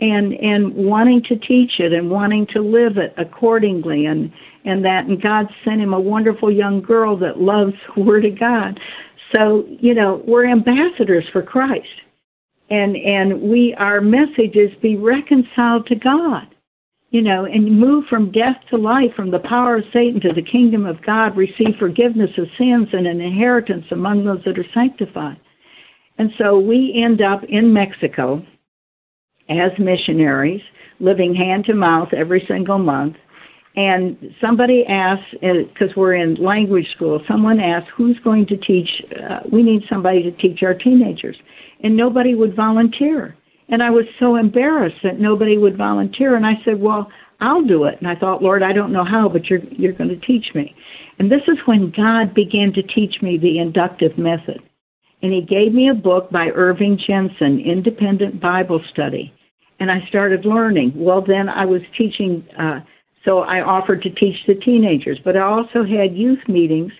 [0.00, 4.32] and and wanting to teach it and wanting to live it accordingly and
[4.64, 8.38] and that and God sent him a wonderful young girl that loves the word of
[8.38, 8.78] God.
[9.34, 11.86] So, you know, we're ambassadors for Christ.
[12.70, 16.48] And and we our message is be reconciled to God.
[17.10, 20.42] You know, and move from death to life, from the power of Satan to the
[20.42, 25.36] kingdom of God, receive forgiveness of sins and an inheritance among those that are sanctified.
[26.18, 28.44] And so we end up in Mexico
[29.48, 30.62] as missionaries,
[31.00, 33.16] living hand to mouth every single month.
[33.76, 38.88] And somebody asked, because we're in language school, someone asked, who's going to teach?
[39.10, 41.36] Uh, we need somebody to teach our teenagers.
[41.82, 43.36] And nobody would volunteer.
[43.68, 46.36] And I was so embarrassed that nobody would volunteer.
[46.36, 47.96] And I said, well, I'll do it.
[47.98, 50.74] And I thought, Lord, I don't know how, but you're, you're going to teach me.
[51.18, 54.60] And this is when God began to teach me the inductive method.
[55.24, 59.32] And he gave me a book by Irving Jensen, Independent Bible Study.
[59.80, 60.92] And I started learning.
[60.94, 62.80] Well, then I was teaching, uh,
[63.24, 66.92] so I offered to teach the teenagers, but I also had youth meetings,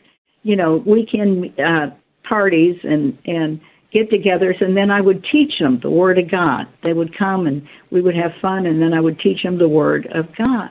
[0.43, 1.91] you know, weekend uh,
[2.27, 3.61] parties and, and
[3.93, 6.65] get togethers, and then I would teach them the Word of God.
[6.83, 7.61] They would come and
[7.93, 10.71] we would have fun, and then I would teach them the Word of God.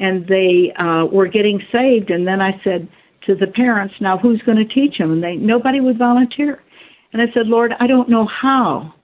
[0.00, 2.10] and they uh, were getting saved.
[2.10, 2.88] And then I said
[3.26, 6.62] to the parents, "Now who's going to teach them?" And they nobody would volunteer.
[7.12, 8.94] And I said, "Lord, I don't know how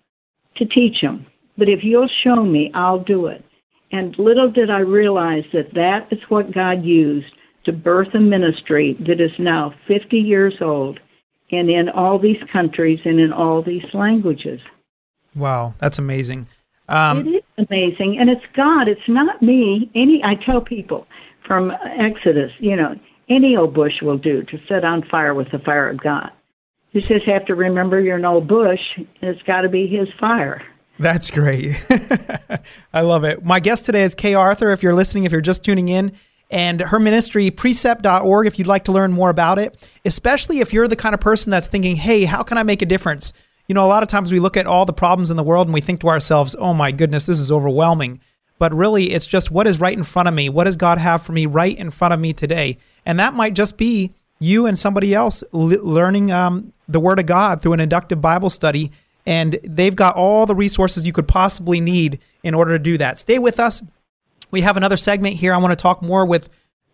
[0.57, 1.27] to teach them,
[1.59, 3.45] but if you'll show me, I'll do it."
[3.92, 7.33] And little did I realize that that is what God used
[7.64, 11.01] to birth a ministry that is now 50 years old
[11.51, 14.61] and in all these countries and in all these languages.
[15.35, 16.47] Wow, that's amazing.
[16.88, 18.88] Um, it is amazing, and it's God.
[18.88, 19.90] It's not me.
[19.95, 21.07] Any I tell people
[21.47, 22.95] from Exodus, you know,
[23.29, 26.31] any old bush will do to set on fire with the fire of God.
[26.92, 30.62] You just have to remember you're old bush, and it's got to be His fire.
[30.99, 31.77] That's great.
[32.92, 33.44] I love it.
[33.44, 34.70] My guest today is Kay Arthur.
[34.70, 36.12] If you're listening, if you're just tuning in,
[36.51, 40.88] and her ministry, precept.org, if you'd like to learn more about it, especially if you're
[40.88, 43.33] the kind of person that's thinking, hey, how can I make a difference?
[43.68, 45.66] You know, a lot of times we look at all the problems in the world
[45.66, 48.20] and we think to ourselves, oh my goodness, this is overwhelming.
[48.59, 50.49] But really, it's just what is right in front of me?
[50.49, 52.79] What does God have for me right in front of me today?
[53.05, 57.62] And that might just be you and somebody else learning um, the Word of God
[57.62, 58.90] through an inductive Bible study.
[59.25, 63.18] And they've got all the resources you could possibly need in order to do that.
[63.18, 63.83] Stay with us.
[64.51, 65.53] We have another segment here.
[65.53, 66.49] I want to talk more with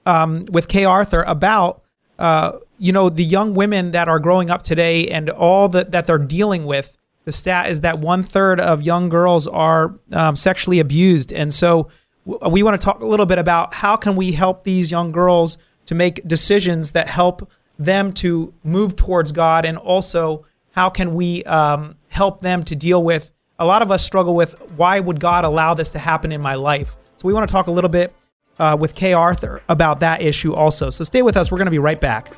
[0.07, 1.83] um, with Kay Arthur about
[2.19, 6.07] uh, you know the young women that are growing up today and all that that
[6.07, 6.97] they're dealing with.
[7.25, 11.89] The stat is that one third of young girls are um, sexually abused, and so
[12.25, 15.59] we want to talk a little bit about how can we help these young girls
[15.87, 21.43] to make decisions that help them to move towards God, and also how can we
[21.45, 23.33] um, help them to deal with.
[23.59, 26.55] A lot of us struggle with why would God allow this to happen in my
[26.55, 26.97] life?
[27.17, 28.13] So we want to talk a little bit
[28.59, 30.91] uh, with Kay Arthur about that issue also.
[30.91, 31.51] So stay with us.
[31.51, 32.33] We're going to be right back.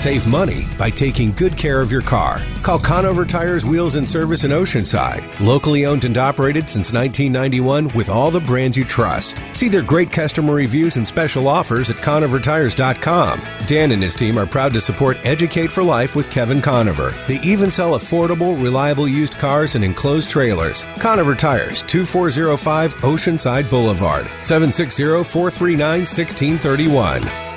[0.00, 2.40] Save money by taking good care of your car.
[2.62, 5.38] Call Conover Tires Wheels and Service in Oceanside.
[5.40, 9.38] Locally owned and operated since 1991 with all the brands you trust.
[9.52, 13.42] See their great customer reviews and special offers at ConoverTires.com.
[13.66, 17.14] Dan and his team are proud to support Educate for Life with Kevin Conover.
[17.28, 20.86] They even sell affordable, reliable used cars and enclosed trailers.
[20.98, 27.49] Conover Tires, 2405 Oceanside Boulevard, 760 439 1631.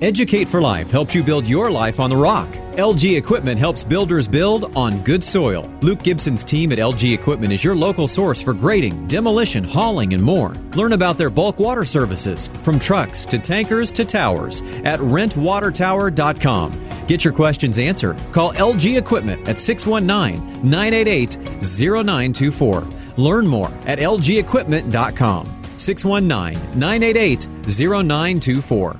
[0.00, 2.46] Educate for Life helps you build your life on the rock.
[2.76, 5.68] LG Equipment helps builders build on good soil.
[5.80, 10.22] Luke Gibson's team at LG Equipment is your local source for grading, demolition, hauling, and
[10.22, 10.50] more.
[10.76, 17.06] Learn about their bulk water services, from trucks to tankers to towers, at rentwatertower.com.
[17.08, 18.22] Get your questions answered.
[18.30, 22.86] Call LG Equipment at 619 988 0924.
[23.16, 25.62] Learn more at lgequipment.com.
[25.76, 28.96] 619 988 0924.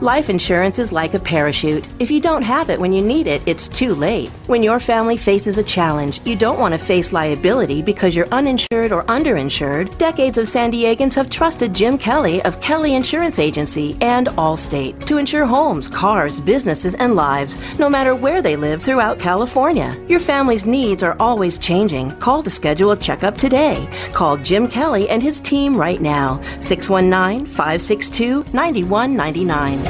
[0.00, 1.86] Life insurance is like a parachute.
[2.00, 4.28] If you don't have it when you need it, it's too late.
[4.48, 8.90] When your family faces a challenge, you don't want to face liability because you're uninsured
[8.90, 9.96] or underinsured.
[9.96, 15.18] Decades of San Diegans have trusted Jim Kelly of Kelly Insurance Agency and Allstate to
[15.18, 19.96] insure homes, cars, businesses, and lives, no matter where they live throughout California.
[20.08, 22.10] Your family's needs are always changing.
[22.18, 23.88] Call to schedule a checkup today.
[24.12, 26.40] Call Jim Kelly and his team right now.
[26.58, 29.83] 619 562 9199.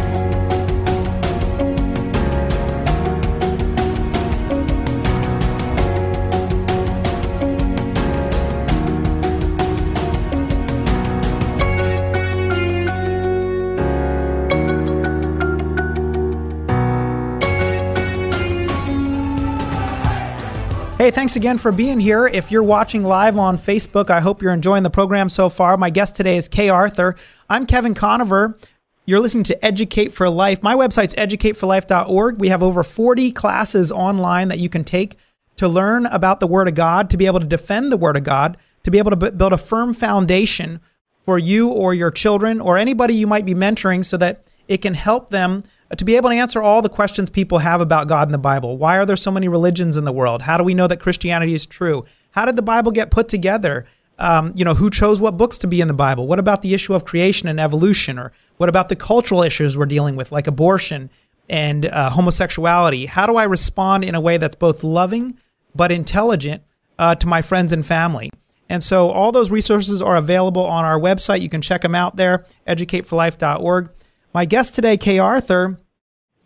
[21.05, 22.27] Hey, thanks again for being here.
[22.27, 25.77] If you're watching live on Facebook, I hope you're enjoying the program so far.
[25.77, 27.15] My guest today is Kay Arthur.
[27.51, 28.57] I'm Kevin Conover.
[29.07, 30.63] You're listening to Educate for Life.
[30.63, 32.41] My website's educateforlife.org.
[32.41, 35.19] We have over 40 classes online that you can take
[35.57, 38.25] to learn about the Word of God, to be able to defend the Word of
[38.25, 40.81] God, to be able to build a firm foundation
[41.27, 44.95] for you or your children or anybody you might be mentoring so that it can
[44.95, 48.29] help them uh, to be able to answer all the questions people have about God
[48.29, 48.79] in the Bible.
[48.79, 50.41] Why are there so many religions in the world?
[50.41, 52.07] How do we know that Christianity is true?
[52.31, 53.85] How did the Bible get put together?
[54.19, 56.27] Um, you know, who chose what books to be in the Bible?
[56.27, 58.19] What about the issue of creation and evolution?
[58.19, 61.11] Or what about the cultural issues we're dealing with, like abortion
[61.49, 63.07] and uh, homosexuality?
[63.07, 65.39] How do I respond in a way that's both loving
[65.75, 66.63] but intelligent
[66.99, 68.31] uh, to my friends and family?
[68.69, 71.41] And so all those resources are available on our website.
[71.41, 73.91] You can check them out there, educateforlife.org.
[74.33, 75.81] My guest today, Kay Arthur,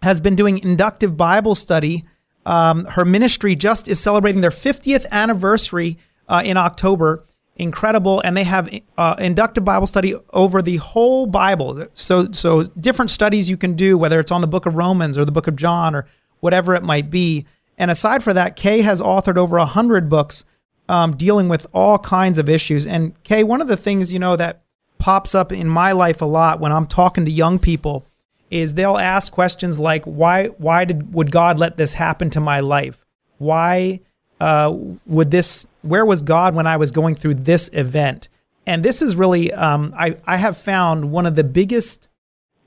[0.02, 2.04] has been doing inductive Bible study.
[2.44, 5.98] Um, her ministry just is celebrating their 50th anniversary
[6.28, 7.24] uh, in October
[7.58, 11.86] incredible, and they have uh, inductive Bible study over the whole Bible.
[11.92, 15.24] So, so different studies you can do, whether it's on the Book of Romans or
[15.24, 16.06] the Book of John or
[16.40, 17.46] whatever it might be.
[17.76, 20.44] And aside for that, Kay has authored over a hundred books
[20.88, 22.86] um, dealing with all kinds of issues.
[22.86, 24.62] And Kay, one of the things you know that
[24.98, 28.06] pops up in my life a lot when I'm talking to young people
[28.50, 30.46] is they'll ask questions like, "Why?
[30.46, 33.04] Why did would God let this happen to my life?
[33.38, 34.00] Why
[34.40, 34.74] uh,
[35.06, 35.66] would this?
[35.82, 38.28] Where was God when I was going through this event?"
[38.66, 42.08] And this is really, um, I I have found one of the biggest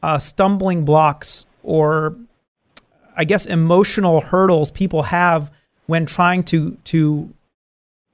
[0.01, 2.15] uh, stumbling blocks or
[3.15, 5.51] I guess emotional hurdles people have
[5.85, 7.33] when trying to to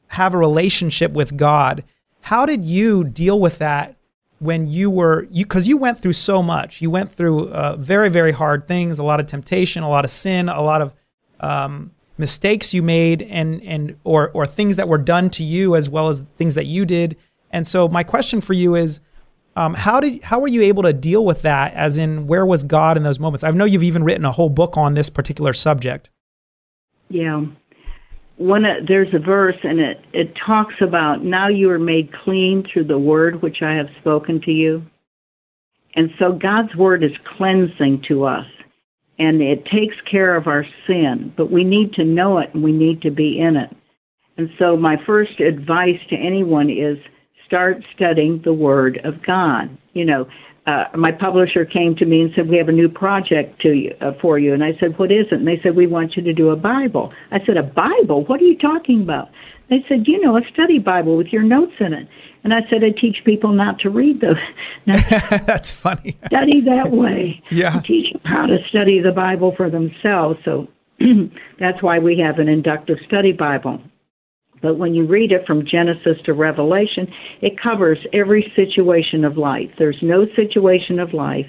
[0.09, 1.83] have a relationship with God.
[2.21, 3.95] How did you deal with that
[4.39, 6.81] when you were you because you went through so much.
[6.81, 10.11] You went through uh, very very hard things, a lot of temptation, a lot of
[10.11, 10.93] sin, a lot of
[11.39, 15.89] um, mistakes you made, and and or or things that were done to you as
[15.89, 17.19] well as things that you did.
[17.51, 19.01] And so my question for you is.
[19.55, 21.73] Um, how did how were you able to deal with that?
[21.73, 23.43] As in, where was God in those moments?
[23.43, 26.11] I know you've even written a whole book on this particular subject.
[27.09, 27.43] Yeah,
[28.37, 32.85] one there's a verse and it it talks about now you are made clean through
[32.85, 34.85] the word which I have spoken to you.
[35.95, 38.45] And so God's word is cleansing to us
[39.19, 42.71] and it takes care of our sin, but we need to know it and we
[42.71, 43.75] need to be in it.
[44.37, 46.97] And so my first advice to anyone is
[47.45, 49.75] start studying the word of God.
[49.93, 50.27] You know,
[50.67, 53.95] uh, my publisher came to me and said, "We have a new project to you,
[54.01, 56.23] uh, for you." And I said, "What is it?" And they said, "We want you
[56.23, 58.25] to do a Bible." I said, "A Bible?
[58.25, 59.29] What are you talking about?"
[59.69, 62.07] They said, "You know, a study Bible with your notes in it."
[62.47, 64.37] And I said, "I teach people not to read those.
[64.85, 66.15] That's funny.
[66.27, 67.43] study that way.
[67.51, 67.75] Yeah.
[67.75, 70.39] I teach them how to study the Bible for themselves.
[70.45, 70.69] So
[71.59, 73.81] that's why we have an inductive study Bible.
[74.61, 79.69] But when you read it from Genesis to Revelation, it covers every situation of life.
[79.77, 81.47] There's no situation of life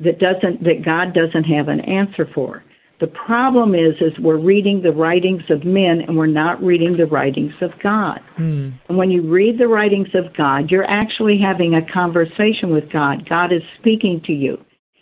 [0.00, 2.64] that doesn't that God doesn't have an answer for.
[3.02, 7.06] The problem is is we're reading the writings of men and we're not reading the
[7.06, 8.20] writings of God.
[8.38, 8.74] Mm.
[8.88, 13.28] And when you read the writings of God, you're actually having a conversation with God.
[13.28, 14.56] God is speaking to you.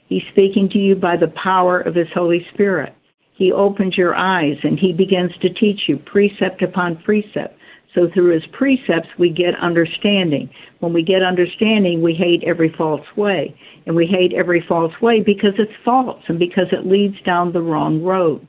[0.06, 2.94] He's speaking to you by the power of his Holy Spirit.
[3.34, 7.54] He opens your eyes and he begins to teach you precept upon precept.
[7.94, 10.48] So through his precepts, we get understanding.
[10.78, 13.54] When we get understanding, we hate every false way.
[13.86, 17.62] And we hate every false way because it's false and because it leads down the
[17.62, 18.46] wrong road.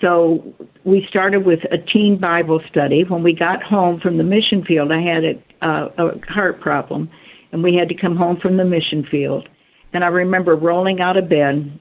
[0.00, 0.54] So
[0.84, 3.04] we started with a teen Bible study.
[3.08, 7.08] When we got home from the mission field, I had a, uh, a heart problem,
[7.52, 9.48] and we had to come home from the mission field.
[9.92, 11.80] And I remember rolling out of bed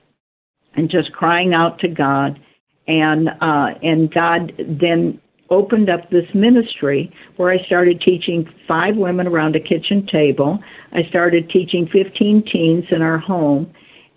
[0.76, 2.40] and just crying out to God.
[2.88, 5.20] And uh, and God then
[5.54, 10.60] opened up this ministry where I started teaching five women around a kitchen table.
[10.92, 13.72] I started teaching 15 teens in our home,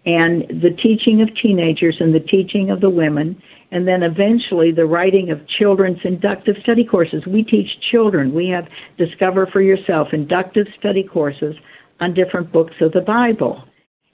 [0.05, 4.87] and the teaching of teenagers and the teaching of the women, and then eventually the
[4.87, 7.23] writing of children's inductive study courses.
[7.27, 8.35] We teach children.
[8.35, 8.67] We have
[8.97, 11.55] Discover for Yourself inductive study courses
[12.01, 13.63] on different books of the Bible.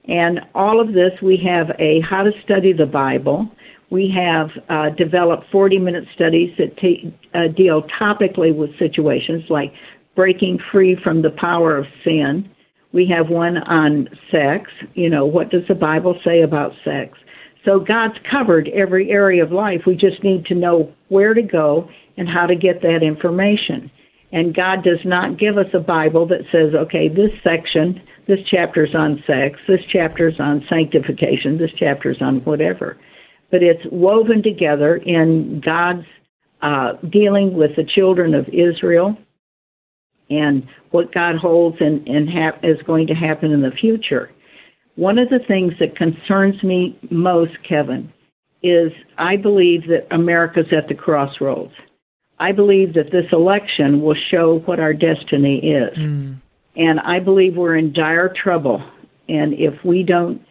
[0.09, 3.49] And all of this, we have a how to study the Bible.
[3.93, 9.71] We have uh, developed 40 minute studies that t- uh, deal topically with situations like
[10.17, 12.49] breaking free from the power of sin.
[12.95, 14.71] We have one on sex.
[14.95, 17.19] You know, what does the Bible say about sex?
[17.67, 19.83] So God's covered every area of life.
[19.87, 21.87] We just need to know where to go
[22.17, 23.91] and how to get that information.
[24.33, 28.95] And God does not give us a Bible that says, okay, this section this chapter's
[28.95, 32.97] on sex, this chapter's on sanctification, this chapter's on whatever.
[33.53, 36.07] But it's woven together in God's
[36.63, 39.17] uh, dealing with the children of Israel
[40.31, 44.31] and what God holds and, and ha- is going to happen in the future.
[44.97, 48.13] One of the things that concerns me most, Kevin,
[48.63, 51.73] is I believe that America's at the crossroads.
[52.39, 55.97] I believe that this election will show what our destiny is.
[55.97, 56.41] Mm.
[56.77, 58.83] And I believe we're in dire trouble.
[59.29, 60.43] And if we don't,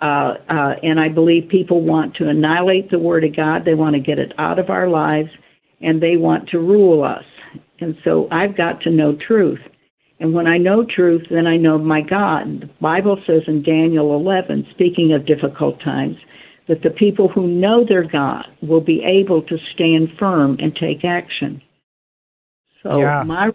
[0.00, 3.94] uh, uh, and I believe people want to annihilate the Word of God, they want
[3.94, 5.30] to get it out of our lives,
[5.80, 7.24] and they want to rule us.
[7.80, 9.60] And so I've got to know truth.
[10.18, 12.60] And when I know truth, then I know my God.
[12.60, 16.16] The Bible says in Daniel 11, speaking of difficult times,
[16.68, 21.04] that the people who know their God will be able to stand firm and take
[21.04, 21.62] action.
[22.82, 23.22] So yeah.
[23.26, 23.50] my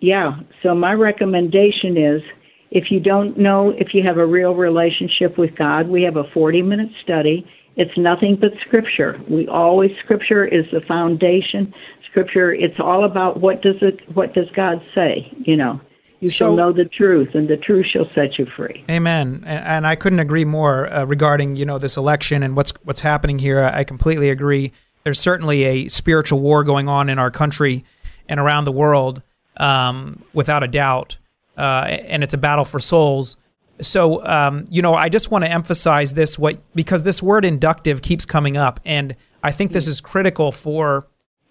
[0.00, 0.40] yeah.
[0.62, 2.22] So my recommendation is
[2.70, 6.24] if you don't know if you have a real relationship with God, we have a
[6.34, 7.46] 40 minute study.
[7.76, 9.20] It's nothing but scripture.
[9.28, 11.72] We always, scripture is the foundation.
[12.10, 15.30] Scripture, it's all about what does it, what does God say?
[15.44, 15.80] You know,
[16.20, 18.82] you So- shall know the truth, and the truth shall set you free.
[18.90, 19.42] Amen.
[19.46, 23.02] And, and I couldn't agree more uh, regarding you know this election and what's what's
[23.02, 23.62] happening here.
[23.62, 24.72] I completely agree.
[25.04, 27.84] There's certainly a spiritual war going on in our country
[28.28, 29.22] and around the world,
[29.58, 31.18] um, without a doubt.
[31.56, 33.36] Uh, and it's a battle for souls.
[33.80, 38.02] So um, you know, I just want to emphasize this what because this word inductive
[38.02, 41.06] keeps coming up, and I think this is critical for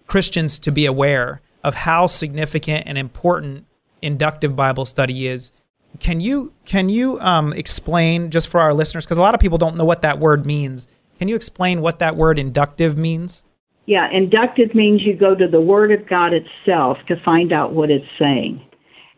[0.06, 3.66] Christians to be aware of how significant and important
[4.02, 5.52] inductive Bible study is.
[6.00, 9.58] Can you can you um, explain just for our listeners because a lot of people
[9.58, 10.88] don't know what that word means?
[11.18, 13.44] Can you explain what that word inductive means?
[13.86, 17.88] Yeah, inductive means you go to the Word of God itself to find out what
[17.88, 18.60] it's saying.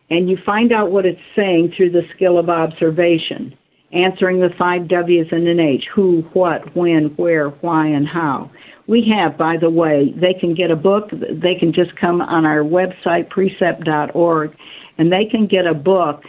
[0.09, 3.55] And you find out what it's saying through the skill of observation,
[3.93, 8.51] answering the five W's and an H who, what, when, where, why, and how.
[8.87, 12.45] We have, by the way, they can get a book, they can just come on
[12.45, 14.55] our website, precept.org,
[14.97, 16.23] and they can get a book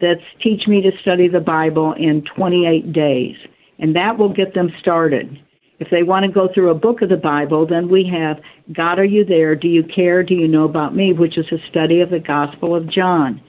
[0.00, 3.36] that's Teach Me to Study the Bible in 28 Days.
[3.78, 5.38] And that will get them started.
[5.78, 8.98] If they want to go through a book of the Bible, then we have God,
[8.98, 9.54] Are You There?
[9.54, 10.22] Do You Care?
[10.22, 11.12] Do You Know About Me?
[11.12, 13.40] which is a study of the Gospel of John.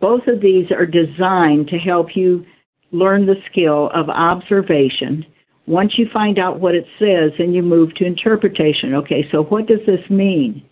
[0.00, 2.44] Both of these are designed to help you
[2.92, 5.24] learn the skill of observation.
[5.66, 8.94] Once you find out what it says, then you move to interpretation.
[8.94, 10.62] Okay, so what does this mean?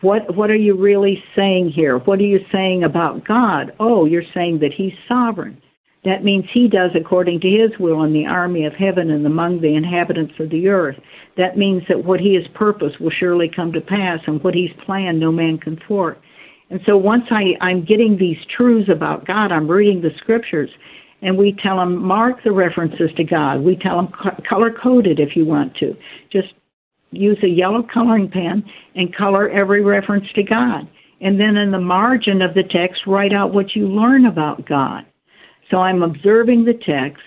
[0.00, 1.98] What what are you really saying here?
[1.98, 3.72] What are you saying about God?
[3.78, 5.60] Oh, you're saying that he's sovereign.
[6.04, 9.60] That means he does according to his will in the army of heaven and among
[9.60, 10.96] the inhabitants of the earth.
[11.36, 14.70] That means that what he has purposed will surely come to pass, and what he's
[14.86, 16.18] planned no man can thwart.
[16.70, 20.70] And so once I, I'm getting these truths about God, I'm reading the scriptures,
[21.20, 23.60] and we tell them mark the references to God.
[23.60, 24.12] We tell them
[24.48, 25.94] color code it if you want to.
[26.32, 26.54] Just
[27.10, 30.88] use a yellow coloring pen and color every reference to God.
[31.20, 35.04] And then in the margin of the text, write out what you learn about God.
[35.70, 37.22] So I'm observing the text,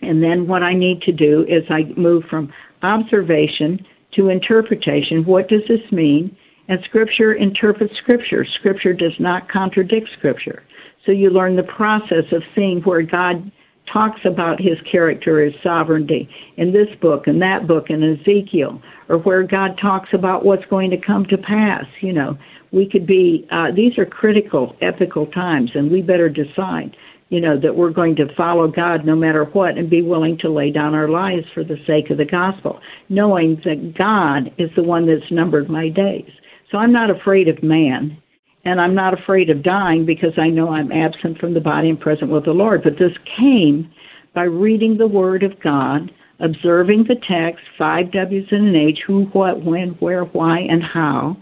[0.00, 3.84] and then what I need to do is I move from observation
[4.14, 5.24] to interpretation.
[5.24, 6.36] What does this mean?
[6.68, 8.46] And Scripture interprets Scripture.
[8.58, 10.62] Scripture does not contradict Scripture.
[11.04, 13.50] So you learn the process of seeing where God
[13.92, 19.18] talks about his character, his sovereignty in this book and that book in Ezekiel, or
[19.18, 21.84] where God talks about what's going to come to pass.
[22.00, 22.38] You know,
[22.70, 26.96] we could be, uh, these are critical, ethical times, and we better decide,
[27.32, 30.52] you know, that we're going to follow God no matter what and be willing to
[30.52, 32.78] lay down our lives for the sake of the gospel,
[33.08, 36.28] knowing that God is the one that's numbered my days.
[36.70, 38.18] So I'm not afraid of man
[38.66, 41.98] and I'm not afraid of dying because I know I'm absent from the body and
[41.98, 42.82] present with the Lord.
[42.84, 43.90] But this came
[44.34, 49.24] by reading the Word of God, observing the text, five W's and an H, who,
[49.32, 51.38] what, when, where, why, and how,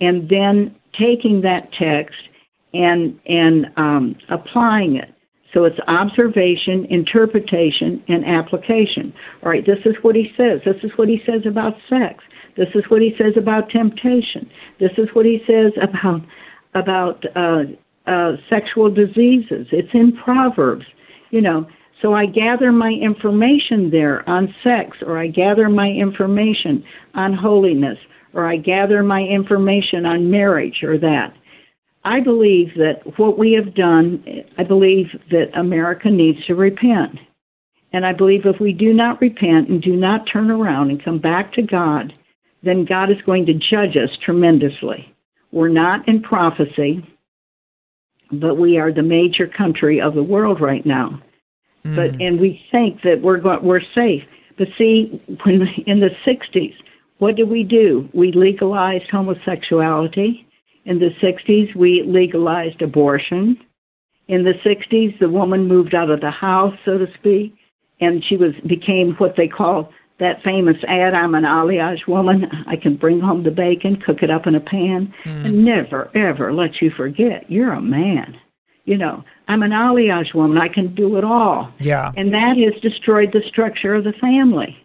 [0.00, 2.18] and then taking that text
[2.74, 5.14] and and um, applying it.
[5.58, 9.12] So it's observation, interpretation, and application.
[9.42, 10.60] All right, this is what he says.
[10.64, 12.22] This is what he says about sex.
[12.56, 14.48] This is what he says about temptation.
[14.78, 16.20] This is what he says about
[16.76, 17.62] about uh,
[18.06, 19.66] uh, sexual diseases.
[19.72, 20.84] It's in Proverbs,
[21.32, 21.66] you know.
[22.02, 26.84] So I gather my information there on sex, or I gather my information
[27.14, 27.98] on holiness,
[28.32, 31.34] or I gather my information on marriage, or that.
[32.04, 34.24] I believe that what we have done,
[34.56, 37.18] I believe that America needs to repent.
[37.92, 41.18] And I believe if we do not repent and do not turn around and come
[41.18, 42.12] back to God,
[42.62, 45.14] then God is going to judge us tremendously.
[45.52, 47.06] We're not in prophecy,
[48.30, 51.22] but we are the major country of the world right now.
[51.84, 51.96] Mm.
[51.96, 54.22] But and we think that we're go- we're safe.
[54.58, 56.74] But see, when in the '60s,
[57.18, 58.08] what did we do?
[58.12, 60.46] We legalized homosexuality.
[60.88, 63.58] In the '60s, we legalized abortion.
[64.26, 67.54] In the '60s, the woman moved out of the house, so to speak,
[68.00, 72.46] and she was became what they call that famous ad, I'm an Enjoli woman.
[72.66, 75.46] I can bring home the bacon, cook it up in a pan, mm.
[75.46, 78.36] and never, ever let you forget you're a man.
[78.84, 80.58] You know, I'm an Enjoli woman.
[80.58, 81.72] I can do it all.
[81.80, 82.12] Yeah.
[82.16, 84.76] And that has destroyed the structure of the family.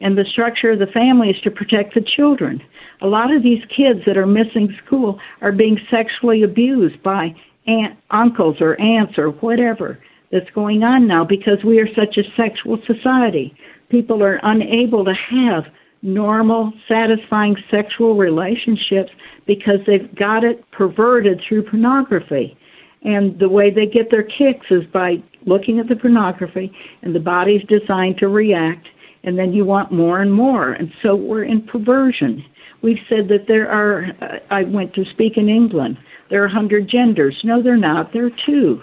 [0.00, 2.60] And the structure of the family is to protect the children.
[3.02, 7.34] A lot of these kids that are missing school are being sexually abused by
[7.66, 9.98] aunt, uncles or aunts or whatever
[10.30, 13.54] that's going on now because we are such a sexual society
[13.92, 15.64] people are unable to have
[16.00, 19.10] normal, satisfying sexual relationships
[19.46, 22.56] because they've got it perverted through pornography.
[23.02, 26.72] And the way they get their kicks is by looking at the pornography,
[27.02, 28.86] and the body's designed to react,
[29.24, 30.72] and then you want more and more.
[30.72, 32.44] And so we're in perversion.
[32.82, 35.98] We've said that there are, uh, I went to speak in England,
[36.30, 37.38] there are 100 genders.
[37.44, 38.12] No, they're not.
[38.12, 38.82] There are two.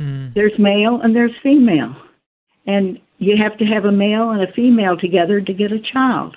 [0.00, 0.34] Mm.
[0.34, 1.94] There's male and there's female.
[2.66, 6.36] And you have to have a male and a female together to get a child.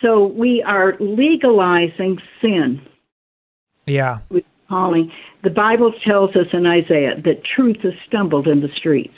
[0.00, 2.80] So we are legalizing sin.
[3.86, 4.20] Yeah.
[4.30, 5.12] With calling.
[5.44, 9.14] The Bible tells us in Isaiah that truth has stumbled in the streets.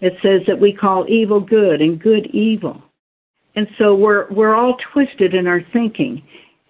[0.00, 2.82] It says that we call evil good and good evil.
[3.56, 6.22] And so we're we're all twisted in our thinking.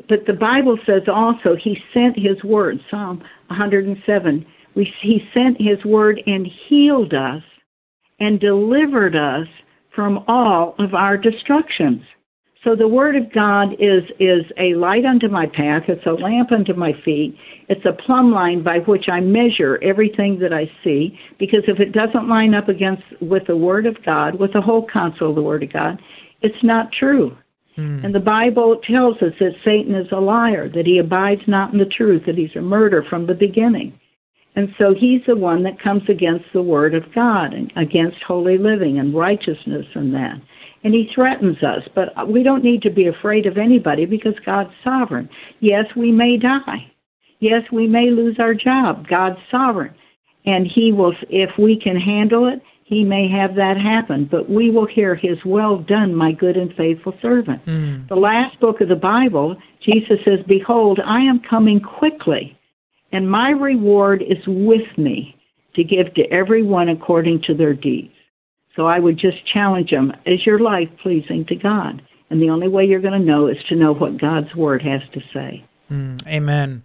[0.08, 4.46] But the Bible says also he sent his word, Psalm 107.
[4.76, 7.42] We, he sent his word and healed us
[8.20, 9.48] and delivered us
[9.94, 12.02] from all of our destructions.
[12.66, 16.50] So the word of God is is a light unto my path, it's a lamp
[16.50, 17.36] unto my feet,
[17.68, 21.92] it's a plumb line by which I measure everything that I see, because if it
[21.92, 25.42] doesn't line up against with the word of God, with the whole counsel of the
[25.42, 26.00] word of God,
[26.42, 27.36] it's not true.
[27.74, 28.04] Hmm.
[28.04, 31.78] And the Bible tells us that Satan is a liar, that he abides not in
[31.78, 33.98] the truth, that he's a murderer from the beginning.
[34.54, 38.56] And so he's the one that comes against the word of God and against holy
[38.56, 40.40] living and righteousness and that
[40.86, 41.82] and he threatens us.
[41.96, 45.28] But we don't need to be afraid of anybody because God's sovereign.
[45.58, 46.92] Yes, we may die.
[47.40, 49.08] Yes, we may lose our job.
[49.08, 49.92] God's sovereign.
[50.44, 54.28] And he will, if we can handle it, he may have that happen.
[54.30, 57.66] But we will hear his well done, my good and faithful servant.
[57.66, 58.08] Mm.
[58.08, 62.56] The last book of the Bible, Jesus says, Behold, I am coming quickly,
[63.12, 65.34] and my reward is with me
[65.74, 68.14] to give to everyone according to their deeds.
[68.76, 72.02] So I would just challenge them is your life pleasing to God?
[72.30, 75.00] And the only way you're going to know is to know what God's Word has
[75.12, 75.64] to say.
[75.90, 76.84] Mm, amen.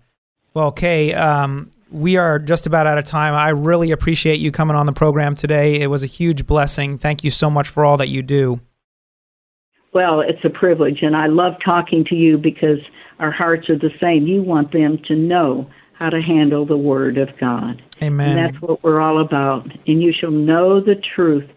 [0.54, 3.34] Well, Kay, um, we are just about out of time.
[3.34, 5.82] I really appreciate you coming on the program today.
[5.82, 6.98] It was a huge blessing.
[6.98, 8.62] Thank you so much for all that you do.
[9.94, 12.80] Well, it's a privilege, and I love talking to you because
[13.20, 14.26] our hearts are the same.
[14.26, 15.70] You want them to know
[16.00, 17.82] how to handle the Word of God.
[18.02, 18.38] Amen.
[18.38, 19.68] And that's what we're all about.
[19.86, 21.48] And you shall know the truth,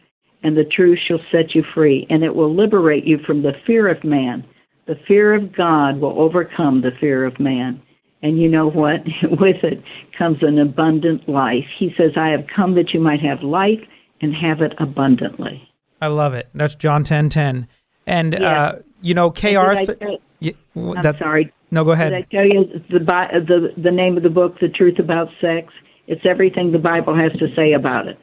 [0.42, 3.88] and the truth shall set you free, and it will liberate you from the fear
[3.88, 4.44] of man.
[4.86, 7.80] The fear of God will overcome the fear of man.
[8.24, 9.00] And you know what?
[9.22, 9.82] With it
[10.18, 11.66] comes an abundant life.
[11.78, 13.78] He says, I have come that you might have life
[14.20, 15.68] and have it abundantly.
[16.00, 16.48] I love it.
[16.54, 17.68] That's John 10 10.
[18.06, 18.62] And, Yeah.
[18.62, 19.94] uh, you know, Kay And did I Arthur.
[19.94, 21.52] tell- y- w- I'm that- sorry.
[21.70, 22.10] No, go ahead.
[22.12, 25.72] Did I tell you the, the the name of the book, The Truth About Sex?
[26.06, 28.16] It's everything the Bible has to say about it,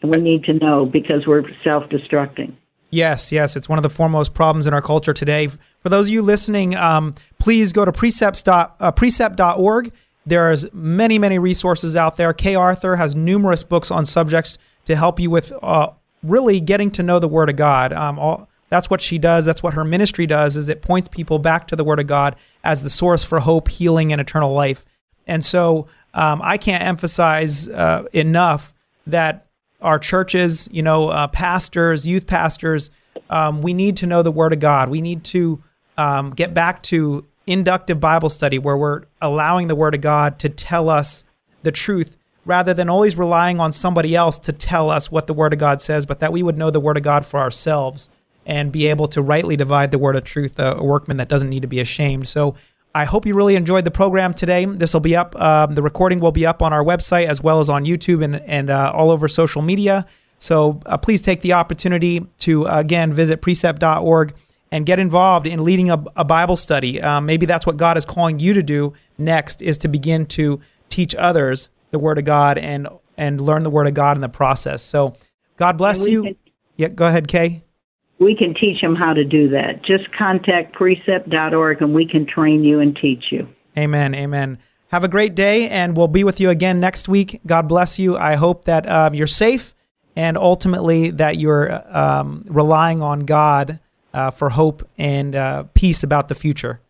[0.00, 2.54] and we need to know because we're self-destructing.
[2.94, 5.48] Yes, yes, it's one of the foremost problems in our culture today.
[5.48, 9.92] For those of you listening, um, please go to precepts uh, precept.org.
[10.24, 12.32] There's many, many resources out there.
[12.32, 15.90] Kay Arthur has numerous books on subjects to help you with uh,
[16.22, 17.92] really getting to know the Word of God.
[17.92, 19.44] Um, all, that's what she does.
[19.44, 20.56] That's what her ministry does.
[20.56, 23.68] Is it points people back to the Word of God as the source for hope,
[23.68, 24.84] healing, and eternal life.
[25.26, 28.72] And so um, I can't emphasize uh, enough
[29.08, 29.46] that
[29.84, 32.90] our churches, you know, uh, pastors, youth pastors,
[33.30, 34.88] um, we need to know the Word of God.
[34.88, 35.62] We need to
[35.96, 40.48] um, get back to inductive Bible study where we're allowing the Word of God to
[40.48, 41.24] tell us
[41.62, 42.16] the truth
[42.46, 45.80] rather than always relying on somebody else to tell us what the Word of God
[45.80, 48.10] says, but that we would know the Word of God for ourselves
[48.46, 51.62] and be able to rightly divide the Word of truth, a, workman that doesn't need
[51.62, 52.28] to be ashamed.
[52.28, 52.54] So
[52.94, 54.64] I hope you really enjoyed the program today.
[54.64, 57.58] This will be up, um, the recording will be up on our website as well
[57.60, 60.06] as on YouTube and, and uh, all over social media.
[60.38, 64.34] So uh, please take the opportunity to, uh, again, visit precept.org
[64.70, 67.00] and get involved in leading a, a Bible study.
[67.02, 70.60] Um, maybe that's what God is calling you to do next is to begin to
[70.88, 74.28] teach others the Word of God and and learn the Word of God in the
[74.28, 74.82] process.
[74.82, 75.14] So
[75.56, 76.22] God bless you.
[76.24, 76.36] can-
[76.76, 77.63] yeah, go ahead, Kay.
[78.18, 79.84] We can teach them how to do that.
[79.84, 83.48] Just contact precept.org and we can train you and teach you.
[83.76, 84.14] Amen.
[84.14, 84.58] Amen.
[84.88, 87.40] Have a great day, and we'll be with you again next week.
[87.44, 88.16] God bless you.
[88.16, 89.74] I hope that um, you're safe
[90.14, 93.80] and ultimately that you're um, relying on God
[94.12, 96.80] uh, for hope and uh, peace about the future.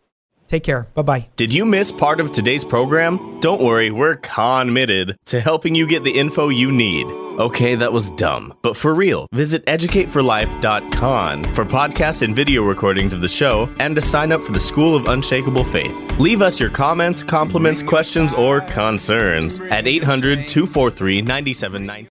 [0.55, 0.87] Take care.
[0.93, 1.27] Bye bye.
[1.35, 3.41] Did you miss part of today's program?
[3.41, 7.07] Don't worry, we're committed to helping you get the info you need.
[7.37, 8.53] Okay, that was dumb.
[8.61, 14.01] But for real, visit educateforlife.com for podcast and video recordings of the show and to
[14.01, 15.93] sign up for the School of Unshakable Faith.
[16.21, 22.07] Leave us your comments, compliments, questions, or concerns at 800 243 9790.